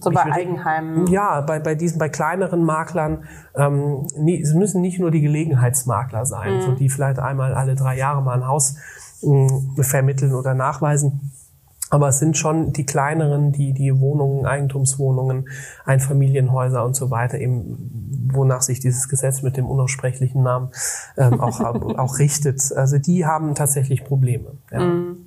so 0.00 0.10
bei 0.10 0.24
Eigenheimen. 0.24 1.06
Ja, 1.08 1.40
bei, 1.40 1.58
bei 1.60 1.74
diesen, 1.74 1.98
bei 1.98 2.08
kleineren 2.08 2.64
Maklern, 2.64 3.24
ähm, 3.54 4.06
nie, 4.16 4.40
es 4.40 4.54
müssen 4.54 4.80
nicht 4.80 4.98
nur 4.98 5.10
die 5.10 5.20
Gelegenheitsmakler 5.20 6.26
sein, 6.26 6.56
mhm. 6.56 6.60
so 6.62 6.72
die 6.72 6.88
vielleicht 6.88 7.18
einmal 7.18 7.54
alle 7.54 7.74
drei 7.74 7.96
Jahre 7.96 8.22
mal 8.22 8.34
ein 8.34 8.46
Haus 8.46 8.76
äh, 9.22 9.82
vermitteln 9.82 10.34
oder 10.34 10.54
nachweisen. 10.54 11.32
Aber 11.90 12.08
es 12.08 12.20
sind 12.20 12.36
schon 12.36 12.72
die 12.72 12.86
kleineren, 12.86 13.50
die 13.50 13.72
die 13.72 13.98
Wohnungen, 14.00 14.46
Eigentumswohnungen, 14.46 15.48
Einfamilienhäuser 15.84 16.84
und 16.84 16.94
so 16.94 17.10
weiter, 17.10 17.38
eben 17.38 18.28
wonach 18.32 18.62
sich 18.62 18.78
dieses 18.78 19.08
Gesetz 19.08 19.42
mit 19.42 19.56
dem 19.56 19.66
unaussprechlichen 19.66 20.42
Namen 20.42 20.70
ähm, 21.16 21.40
auch, 21.40 21.60
auch 21.98 22.18
richtet. 22.18 22.72
Also 22.76 22.98
die 22.98 23.26
haben 23.26 23.56
tatsächlich 23.56 24.04
Probleme. 24.04 24.52
Ja. 24.70 24.80
Mhm. 24.80 25.26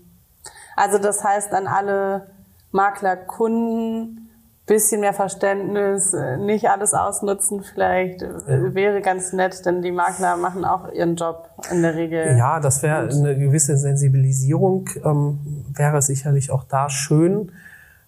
Also 0.75 0.97
das 0.97 1.23
heißt 1.23 1.53
an 1.53 1.67
alle 1.67 2.27
Maklerkunden, 2.71 4.22
bisschen 4.65 5.01
mehr 5.01 5.13
Verständnis, 5.13 6.13
äh, 6.13 6.37
nicht 6.37 6.69
alles 6.69 6.93
ausnutzen 6.93 7.63
vielleicht 7.63 8.21
äh, 8.21 8.73
wäre 8.73 9.01
ganz 9.01 9.33
nett, 9.33 9.65
denn 9.65 9.81
die 9.81 9.91
Makler 9.91 10.37
machen 10.37 10.63
auch 10.63 10.91
ihren 10.91 11.15
Job 11.15 11.49
in 11.69 11.81
der 11.81 11.95
Regel. 11.95 12.37
Ja, 12.37 12.59
das 12.59 12.81
wäre 12.81 13.09
eine 13.09 13.37
gewisse 13.37 13.77
Sensibilisierung, 13.77 14.89
ähm, 15.03 15.65
wäre 15.75 16.01
sicherlich 16.01 16.49
auch 16.51 16.63
da 16.63 16.89
schön. 16.89 17.51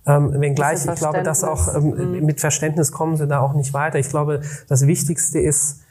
Ähm, 0.07 0.39
wenngleich, 0.39 0.85
ich 0.85 0.95
glaube, 0.95 1.23
dass 1.23 1.43
auch 1.43 1.75
ähm, 1.75 2.19
mhm. 2.19 2.25
mit 2.25 2.39
Verständnis 2.39 2.91
kommen 2.91 3.17
sie 3.17 3.27
da 3.27 3.39
auch 3.39 3.53
nicht 3.53 3.73
weiter. 3.73 3.97
Ich 3.99 4.09
glaube, 4.09 4.41
das 4.69 4.85
Wichtigste 4.87 5.39
ist, 5.39 5.81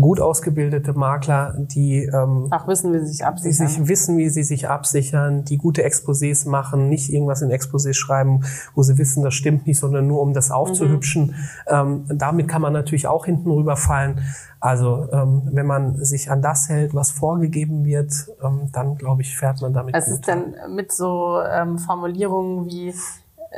gut 0.00 0.20
ausgebildete 0.20 0.92
Makler, 0.92 1.54
die 1.56 2.04
ähm, 2.04 2.48
auch 2.50 2.66
wissen, 2.68 2.92
wie 2.92 3.00
sie 3.00 3.06
sich 3.06 3.24
absichern. 3.24 3.66
Die 3.66 3.72
sich 3.72 3.88
wissen, 3.88 4.18
wie 4.18 4.28
sie 4.28 4.44
sich 4.44 4.68
absichern, 4.68 5.44
die 5.44 5.58
gute 5.58 5.86
Exposés 5.86 6.48
machen, 6.48 6.88
nicht 6.88 7.12
irgendwas 7.12 7.42
in 7.42 7.50
Exposés 7.50 7.94
schreiben, 7.94 8.44
wo 8.74 8.82
sie 8.82 8.98
wissen, 8.98 9.22
das 9.22 9.34
stimmt 9.34 9.66
nicht, 9.66 9.78
sondern 9.78 10.06
nur 10.06 10.20
um 10.20 10.32
das 10.32 10.50
aufzuhübschen. 10.50 11.26
Mhm. 11.26 11.34
Ähm, 11.68 12.04
damit 12.08 12.48
kann 12.48 12.62
man 12.62 12.72
natürlich 12.72 13.06
auch 13.06 13.26
hinten 13.26 13.50
rüberfallen. 13.50 14.20
Also 14.60 15.08
ähm, 15.12 15.42
wenn 15.52 15.66
man 15.66 16.04
sich 16.04 16.30
an 16.30 16.42
das 16.42 16.68
hält, 16.68 16.94
was 16.94 17.10
vorgegeben 17.10 17.84
wird, 17.84 18.12
ähm, 18.42 18.70
dann 18.72 18.96
glaube 18.96 19.22
ich, 19.22 19.36
fährt 19.36 19.62
man 19.62 19.72
damit. 19.72 19.94
Was 19.94 20.06
gut. 20.06 20.14
ist 20.14 20.28
denn 20.28 20.54
mit 20.74 20.92
so 20.92 21.40
ähm, 21.42 21.78
Formulierungen 21.78 22.66
wie 22.66 22.92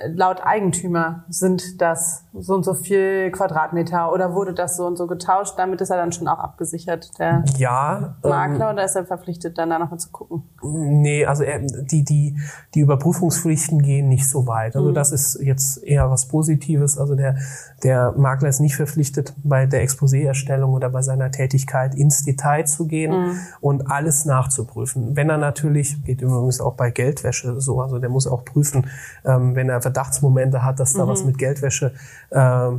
laut 0.07 0.40
Eigentümer 0.44 1.24
sind 1.29 1.81
das 1.81 2.24
so 2.33 2.55
und 2.55 2.64
so 2.64 2.74
viel 2.74 3.31
Quadratmeter 3.33 4.12
oder 4.12 4.35
wurde 4.35 4.55
das 4.55 4.76
so 4.76 4.87
und 4.87 4.96
so 4.96 5.07
getauscht? 5.07 5.55
Damit 5.57 5.81
ist 5.81 5.90
er 5.90 5.96
dann 5.96 6.12
schon 6.12 6.29
auch 6.29 6.38
abgesichert, 6.38 7.18
der 7.18 7.44
ja, 7.57 8.14
Makler, 8.22 8.70
ähm, 8.70 8.74
oder 8.74 8.85
ist 8.85 8.94
er 8.94 9.05
verpflichtet, 9.05 9.59
dann 9.59 9.70
da 9.70 9.79
nochmal 9.79 9.98
zu 9.98 10.11
gucken? 10.11 10.44
Nee, 10.62 11.26
also 11.26 11.42
er, 11.42 11.61
die, 11.61 12.05
die, 12.05 12.38
die 12.74 12.81
Überprüfungspflichten 12.81 13.83
gehen 13.83 14.09
nicht 14.09 14.29
so 14.29 14.46
weit. 14.46 14.76
Also 14.76 14.90
mhm. 14.90 14.94
das 14.94 15.11
ist 15.11 15.40
jetzt 15.42 15.83
eher 15.83 16.09
was 16.11 16.29
Positives. 16.29 16.96
Also 16.96 17.16
der, 17.16 17.37
der 17.83 18.12
Makler 18.16 18.48
ist 18.48 18.61
nicht 18.61 18.76
verpflichtet, 18.76 19.35
bei 19.42 19.66
der 19.66 19.83
Exposé-Erstellung 19.83 20.72
oder 20.72 20.88
bei 20.90 21.03
seiner 21.03 21.33
Tätigkeit 21.33 21.96
ins 21.96 22.22
Detail 22.22 22.64
zu 22.64 22.87
gehen 22.87 23.11
mhm. 23.11 23.38
und 23.61 23.90
alles 23.90 24.24
nachzuprüfen. 24.24 25.16
Wenn 25.16 25.31
er 25.31 25.38
natürlich, 25.38 26.03
geht 26.05 26.20
übrigens 26.20 26.61
auch 26.61 26.74
bei 26.74 26.90
Geldwäsche 26.90 27.61
so, 27.61 27.81
also 27.81 27.98
der 27.98 28.09
muss 28.09 28.29
auch 28.29 28.44
prüfen, 28.44 28.87
ähm, 29.24 29.57
wenn 29.57 29.68
er 29.68 29.79
Verdachtsmomente 29.80 30.64
hat, 30.64 30.80
dass 30.80 30.92
da 30.92 31.04
mhm. 31.04 31.08
was 31.08 31.24
mit 31.24 31.38
Geldwäsche 31.38 31.92
äh, 32.30 32.70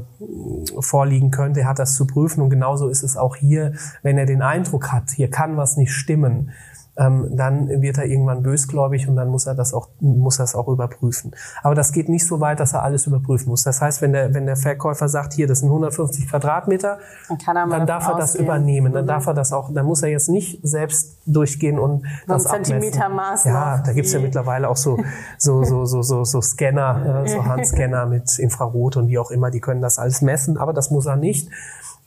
vorliegen 0.79 1.31
könnte, 1.31 1.61
er 1.61 1.67
hat 1.67 1.79
das 1.79 1.95
zu 1.95 2.05
prüfen. 2.07 2.41
Und 2.41 2.49
genauso 2.49 2.89
ist 2.89 3.03
es 3.03 3.17
auch 3.17 3.35
hier, 3.35 3.73
wenn 4.03 4.17
er 4.17 4.25
den 4.25 4.41
Eindruck 4.41 4.91
hat, 4.91 5.11
hier 5.11 5.29
kann 5.29 5.57
was 5.57 5.77
nicht 5.77 5.93
stimmen, 5.93 6.51
ähm, 6.97 7.29
dann 7.31 7.81
wird 7.81 7.97
er 7.97 8.05
irgendwann 8.05 8.43
bösgläubig 8.43 9.07
und 9.07 9.15
dann 9.15 9.29
muss 9.29 9.47
er 9.47 9.55
das 9.55 9.73
auch 9.73 9.89
muss 9.99 10.39
er 10.39 10.45
es 10.45 10.55
auch 10.55 10.67
überprüfen. 10.67 11.31
Aber 11.63 11.73
das 11.73 11.93
geht 11.93 12.09
nicht 12.09 12.27
so 12.27 12.41
weit, 12.41 12.59
dass 12.59 12.73
er 12.73 12.83
alles 12.83 13.07
überprüfen 13.07 13.49
muss. 13.49 13.63
Das 13.63 13.81
heißt, 13.81 14.01
wenn 14.01 14.11
der 14.11 14.33
wenn 14.33 14.45
der 14.45 14.57
Verkäufer 14.57 15.07
sagt, 15.07 15.33
hier 15.33 15.47
das 15.47 15.59
sind 15.59 15.69
150 15.69 16.27
Quadratmeter, 16.27 16.99
dann, 17.45 17.69
dann 17.69 17.87
darf 17.87 18.07
er 18.07 18.17
das 18.17 18.35
übernehmen. 18.35 18.91
Dann 18.91 19.05
mhm. 19.05 19.09
darf 19.09 19.25
er 19.25 19.33
das 19.33 19.53
auch. 19.53 19.73
Dann 19.73 19.85
muss 19.85 20.03
er 20.03 20.09
jetzt 20.09 20.29
nicht 20.29 20.59
selbst 20.63 21.17
durchgehen 21.25 21.79
und 21.79 22.03
so 22.27 22.33
das 22.33 22.43
Zentimetermaß. 22.43 23.45
Ja, 23.45 23.81
da 23.85 23.93
gibt's 23.93 24.11
ja 24.11 24.19
mittlerweile 24.19 24.67
auch 24.67 24.77
so 24.77 24.97
so 25.37 25.63
so 25.63 25.85
so 25.85 26.01
so, 26.01 26.25
so 26.25 26.41
Scanner, 26.41 27.23
so 27.25 27.45
Handscanner 27.45 28.05
mit 28.05 28.37
Infrarot 28.37 28.97
und 28.97 29.07
wie 29.07 29.17
auch 29.17 29.31
immer. 29.31 29.49
Die 29.49 29.61
können 29.61 29.81
das 29.81 29.97
alles 29.97 30.21
messen, 30.21 30.57
aber 30.57 30.73
das 30.73 30.91
muss 30.91 31.05
er 31.05 31.15
nicht. 31.15 31.49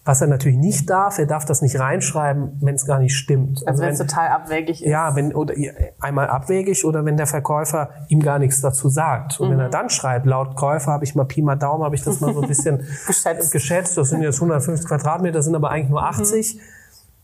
Was 0.07 0.21
er 0.21 0.27
natürlich 0.27 0.59
nicht 0.59 0.90
darf, 0.90 1.19
er 1.19 1.25
darf 1.25 1.47
das 1.47 1.62
nicht 1.62 1.81
reinschreiben, 1.81 2.59
wenn 2.61 2.75
es 2.75 2.85
gar 2.85 2.99
nicht 2.99 3.17
stimmt. 3.17 3.61
Also, 3.67 3.69
also 3.69 3.83
wenn 3.83 3.93
es 3.93 3.99
total 3.99 4.29
abwägig 4.29 4.83
ist. 4.85 4.90
Ja, 4.90 5.17
wenn 5.17 5.35
oder 5.35 5.55
einmal 5.99 6.29
abwägig 6.29 6.85
oder 6.85 7.07
wenn 7.07 7.17
der 7.17 7.27
Verkäufer 7.27 7.88
ihm 8.09 8.21
gar 8.21 8.38
nichts 8.38 8.61
dazu 8.61 8.90
sagt. 8.90 9.40
Und 9.40 9.49
mhm. 9.49 9.53
wenn 9.53 9.61
er 9.61 9.69
dann 9.71 9.88
schreibt, 9.88 10.27
laut 10.27 10.57
Käufer 10.57 10.93
habe 10.93 11.05
ich 11.05 11.14
mal 11.14 11.25
Pi 11.25 11.40
mal 11.40 11.57
Daumen, 11.57 11.85
habe 11.85 11.95
ich 11.95 12.03
das 12.03 12.21
mal 12.21 12.35
so 12.35 12.43
ein 12.43 12.49
bisschen 12.49 12.79
geschätzt. 13.07 13.51
geschätzt. 13.51 13.97
Das 13.97 14.11
sind 14.11 14.21
jetzt 14.21 14.37
150 14.37 14.87
Quadratmeter, 14.87 15.38
das 15.38 15.47
sind 15.47 15.55
aber 15.55 15.71
eigentlich 15.71 15.90
nur 15.90 16.03
80. 16.03 16.57
Mhm. 16.57 16.61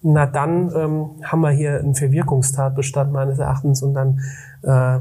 Na 0.02 0.24
dann 0.24 0.72
ähm, 0.74 1.10
haben 1.22 1.40
wir 1.42 1.50
hier 1.50 1.78
einen 1.78 1.94
Verwirkungstatbestand 1.94 3.12
meines 3.12 3.38
Erachtens 3.38 3.82
und 3.82 3.92
dann 3.92 4.20
äh, 4.62 5.00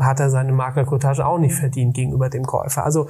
hat 0.00 0.20
er 0.20 0.30
seine 0.30 0.52
Maklerkotage 0.52 1.26
auch 1.26 1.38
nicht 1.38 1.54
verdient 1.54 1.94
gegenüber 1.94 2.30
dem 2.30 2.46
Käufer. 2.46 2.84
Also 2.84 3.08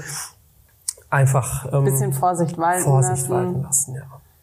einfach 1.11 1.73
ähm, 1.73 1.85
bisschen 1.85 2.13
Vorsicht 2.13 2.57
walten 2.57 2.85
Vorsicht 2.85 3.29
lassen. 3.29 3.31
walten 3.31 3.63
lassen, 3.63 3.95
ja. 3.95 4.03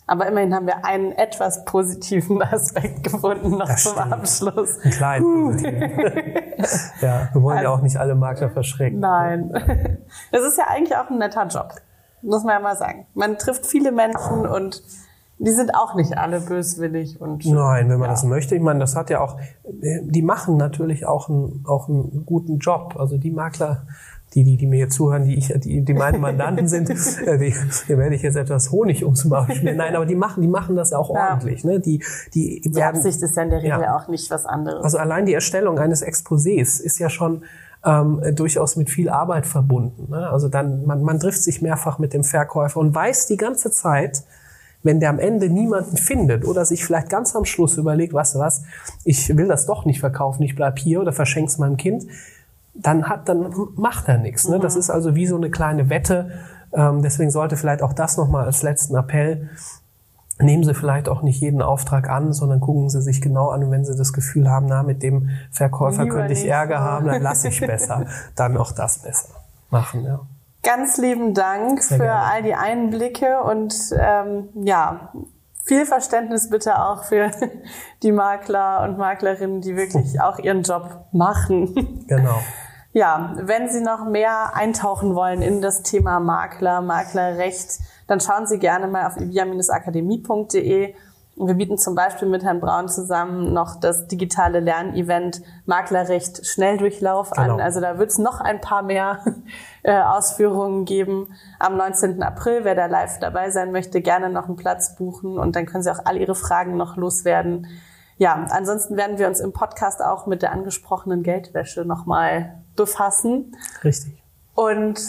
Aber 0.10 0.26
immerhin 0.26 0.56
haben 0.56 0.66
wir 0.68 0.86
einen 0.86 1.12
etwas 1.12 1.66
positiven 1.66 2.42
Aspekt 2.54 3.04
gefunden 3.04 3.52
noch 3.52 3.68
das 3.68 3.84
zum 3.84 3.94
stimmt. 3.94 4.14
Abschluss. 4.14 4.80
Ein 4.84 4.92
kleinen. 4.92 5.60
ja, 7.02 7.30
wir 7.34 7.44
wollen 7.44 7.58
also, 7.58 7.70
ja 7.70 7.76
auch 7.76 7.82
nicht 7.82 7.98
alle 7.98 8.16
Makler 8.16 8.50
verschrecken. 8.50 9.00
Nein. 9.00 9.52
Das 10.32 10.42
ist 10.44 10.58
ja 10.58 10.66
eigentlich 10.70 10.96
auch 10.96 11.10
ein 11.10 11.18
netter 11.18 11.46
Job. 11.48 11.74
Muss 12.22 12.44
man 12.44 12.54
ja 12.54 12.60
mal 12.62 12.78
sagen. 12.78 13.06
Man 13.14 13.38
trifft 13.38 13.66
viele 13.66 13.92
Menschen 13.92 14.48
und 14.48 14.82
die 15.40 15.52
sind 15.52 15.76
auch 15.76 15.96
nicht 15.96 16.18
alle 16.18 16.40
böswillig 16.40 17.22
und. 17.22 17.46
Nein, 17.46 17.90
wenn 17.90 18.00
man 18.00 18.10
ja. 18.10 18.14
das 18.14 18.24
möchte. 18.24 18.56
Ich 18.56 18.62
meine, 18.62 18.80
das 18.80 18.96
hat 18.96 19.10
ja 19.10 19.20
auch, 19.20 19.38
die 19.66 20.22
machen 20.22 20.58
natürlich 20.58 21.06
auch 21.06 21.30
einen, 21.30 21.66
auch 21.68 21.90
einen 21.90 22.26
guten 22.26 22.58
Job. 22.58 22.96
Also 22.98 23.18
die 23.18 23.32
Makler, 23.32 23.86
die, 24.34 24.44
die, 24.44 24.58
die 24.58 24.68
mir 24.68 24.80
jetzt 24.80 24.96
zuhören, 24.96 25.24
die 25.24 25.36
ich, 25.36 25.54
die, 25.60 25.82
die 25.82 25.94
meine 25.94 26.18
Mandanten 26.18 26.68
sind, 26.70 26.90
äh, 26.90 27.38
die, 27.38 27.54
hier 27.86 27.98
werde 27.98 28.16
ich 28.16 28.22
jetzt 28.22 28.36
etwas 28.36 28.72
Honig 28.72 29.04
ums 29.04 29.26
Maul 29.26 29.50
spielen. 29.54 29.78
Nein, 29.78 29.96
aber 29.96 30.06
die 30.06 30.16
machen, 30.16 30.42
die 30.42 30.48
machen 30.48 30.76
das 30.76 30.92
ja 30.92 30.98
auch 30.98 31.14
ja. 31.14 31.32
ordentlich. 31.32 31.64
Ne? 31.64 31.80
Die, 31.80 32.04
die, 32.34 32.62
die 32.62 32.76
werden, 32.76 32.98
Absicht 32.98 33.22
ist 33.22 33.36
ja 33.36 33.44
in 33.44 33.50
der 33.50 33.60
Regel 33.60 33.82
ja. 33.82 33.96
auch 33.96 34.08
nicht 34.08 34.30
was 34.30 34.46
anderes. 34.46 34.84
Also 34.84 34.98
allein 34.98 35.26
die 35.26 35.34
Erstellung 35.34 35.80
eines 35.80 36.06
Exposés 36.06 36.82
ist 36.82 37.00
ja 37.00 37.10
schon 37.10 37.44
ähm, 37.86 38.22
durchaus 38.36 38.76
mit 38.76 38.90
viel 38.90 39.10
Arbeit 39.10 39.46
verbunden. 39.46 40.12
Ne? 40.12 40.30
Also 40.30 40.50
dann, 40.50 40.86
man, 40.86 41.04
man 41.04 41.20
trifft 41.20 41.42
sich 41.42 41.62
mehrfach 41.62 42.00
mit 42.00 42.14
dem 42.14 42.24
Verkäufer 42.24 42.80
und 42.80 42.94
weiß 42.94 43.28
die 43.28 43.38
ganze 43.38 43.72
Zeit, 43.72 44.24
wenn 44.84 45.00
der 45.00 45.10
am 45.10 45.20
Ende 45.20 45.50
niemanden 45.50 45.98
findet 45.98 46.46
oder 46.46 46.66
sich 46.66 46.86
vielleicht 46.86 47.10
ganz 47.10 47.36
am 47.36 47.46
Schluss 47.46 47.78
überlegt, 47.78 48.14
was 48.14 48.38
was, 48.38 48.64
ich 49.04 49.36
will 49.36 49.48
das 49.48 49.66
doch 49.66 49.86
nicht 49.86 50.00
verkaufen, 50.00 50.44
ich 50.44 50.56
bleib 50.56 50.80
hier 50.80 51.02
oder 51.02 51.14
verschenk's 51.14 51.58
meinem 51.58 51.78
Kind, 51.78 52.06
dann 52.80 53.10
hat, 53.10 53.28
dann 53.30 53.54
macht 53.76 54.08
er 54.08 54.18
nichts. 54.18 54.48
Ne? 54.48 54.60
Das 54.60 54.76
mhm. 54.76 54.80
ist 54.80 54.90
also 54.90 55.16
wie 55.16 55.28
so 55.28 55.36
eine 55.36 55.50
kleine 55.50 55.90
Wette. 55.90 56.32
Ähm, 56.74 57.02
deswegen 57.02 57.32
sollte 57.32 57.58
vielleicht 57.58 57.82
auch 57.82 57.94
das 57.94 58.18
nochmal 58.18 58.46
als 58.46 58.64
letzten 58.64 58.96
Appell. 58.96 59.50
Nehmen 60.40 60.64
Sie 60.64 60.76
vielleicht 60.76 61.10
auch 61.10 61.24
nicht 61.24 61.42
jeden 61.42 61.64
Auftrag 61.64 62.10
an, 62.10 62.32
sondern 62.32 62.60
gucken 62.60 62.90
Sie 62.90 63.02
sich 63.02 63.22
genau 63.22 63.50
an 63.50 63.64
und 63.64 63.72
wenn 63.72 63.86
Sie 63.86 63.96
das 63.98 64.14
Gefühl 64.14 64.50
haben, 64.50 64.68
na, 64.68 64.84
mit 64.84 65.02
dem 65.02 65.30
Verkäufer 65.52 66.04
Lieber 66.04 66.18
könnte 66.18 66.34
ich 66.34 66.44
nicht. 66.44 66.52
Ärger 66.52 66.80
haben, 66.80 67.08
dann 67.08 67.24
lasse 67.24 67.48
ich 67.48 67.60
besser. 67.60 68.06
dann 68.36 68.56
auch 68.58 68.72
das 68.72 69.00
besser 69.00 69.30
machen, 69.70 70.04
ja. 70.04 70.20
Ganz 70.64 70.98
lieben 70.98 71.34
Dank 71.34 71.82
Sehr 71.82 71.98
für 71.98 72.04
gerne. 72.04 72.22
all 72.22 72.44
die 72.44 72.54
Einblicke 72.54 73.42
und 73.42 73.74
ähm, 73.98 74.50
ja, 74.56 75.12
viel 75.64 75.86
Verständnis 75.86 76.50
bitte 76.50 76.82
auch 76.82 77.04
für 77.04 77.32
die 78.04 78.12
Makler 78.12 78.84
und 78.84 78.98
Maklerinnen, 78.98 79.62
die 79.62 79.76
wirklich 79.76 80.20
auch 80.22 80.40
ihren 80.40 80.64
Job 80.64 81.06
machen. 81.12 82.06
Genau. 82.08 82.40
Ja, 82.98 83.36
wenn 83.36 83.70
Sie 83.70 83.82
noch 83.82 84.06
mehr 84.06 84.56
eintauchen 84.56 85.14
wollen 85.14 85.44
in 85.44 85.62
das 85.62 85.84
Thema 85.84 86.20
Makler, 86.20 86.82
Maklerrecht, 86.82 87.78
dann 88.08 88.20
schauen 88.20 88.48
Sie 88.48 88.58
gerne 88.58 88.88
mal 88.88 89.06
auf 89.06 89.18
ivia-akademie.de. 89.18 90.96
Wir 91.36 91.54
bieten 91.54 91.78
zum 91.78 91.94
Beispiel 91.94 92.28
mit 92.28 92.44
Herrn 92.44 92.60
Braun 92.60 92.90
zusammen 92.90 93.54
noch 93.54 93.80
das 93.80 94.08
digitale 94.08 94.62
Lernevent 94.62 95.44
Maklerrecht 95.68 96.44
Schnelldurchlauf 96.48 97.30
genau. 97.30 97.54
an. 97.54 97.62
Also 97.62 97.82
da 97.82 98.00
wird 98.00 98.10
es 98.10 98.18
noch 98.18 98.42
ein 98.42 98.62
paar 98.62 98.82
mehr 98.82 99.20
äh, 99.84 100.02
Ausführungen 100.02 100.86
geben. 100.86 101.36
Am 101.60 101.78
19. 101.78 102.24
April, 102.24 102.62
wer 102.64 102.74
da 102.74 102.88
live 102.88 103.20
dabei 103.20 103.52
sein 103.52 103.72
möchte, 103.72 104.02
gerne 104.02 104.32
noch 104.32 104.48
einen 104.48 104.56
Platz 104.56 104.96
buchen 104.96 105.38
und 105.38 105.56
dann 105.56 105.68
können 105.68 105.84
Sie 105.84 105.92
auch 105.92 106.04
all 106.06 106.18
Ihre 106.18 106.34
Fragen 106.34 106.78
noch 106.78 106.98
loswerden. 106.98 107.68
Ja, 108.18 108.48
ansonsten 108.50 108.98
werden 108.98 109.20
wir 109.20 109.28
uns 109.28 109.40
im 109.40 109.54
Podcast 109.54 110.04
auch 110.04 110.26
mit 110.26 110.42
der 110.42 110.52
angesprochenen 110.52 111.22
Geldwäsche 111.22 111.86
nochmal 111.86 112.64
befassen. 112.78 113.58
Richtig. 113.84 114.24
Und 114.56 115.02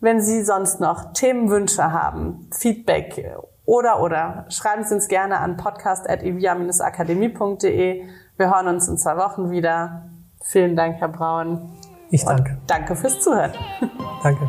wenn 0.00 0.22
Sie 0.22 0.42
sonst 0.42 0.80
noch 0.80 1.12
Themenwünsche 1.12 1.92
haben, 1.92 2.48
Feedback 2.50 3.22
oder 3.66 4.00
oder 4.00 4.46
schreiben 4.48 4.84
Sie 4.84 4.94
uns 4.94 5.08
gerne 5.08 5.40
an 5.40 5.58
podcast.evia-akademie.de. 5.58 8.04
Wir 8.36 8.54
hören 8.54 8.68
uns 8.68 8.88
in 8.88 8.96
zwei 8.96 9.18
Wochen 9.18 9.50
wieder. 9.50 10.08
Vielen 10.42 10.76
Dank, 10.76 10.98
Herr 11.00 11.08
Braun. 11.08 11.72
Ich 12.10 12.24
danke. 12.24 12.52
Und 12.52 12.70
danke 12.70 12.96
fürs 12.96 13.20
Zuhören. 13.20 13.52
Danke. 14.22 14.48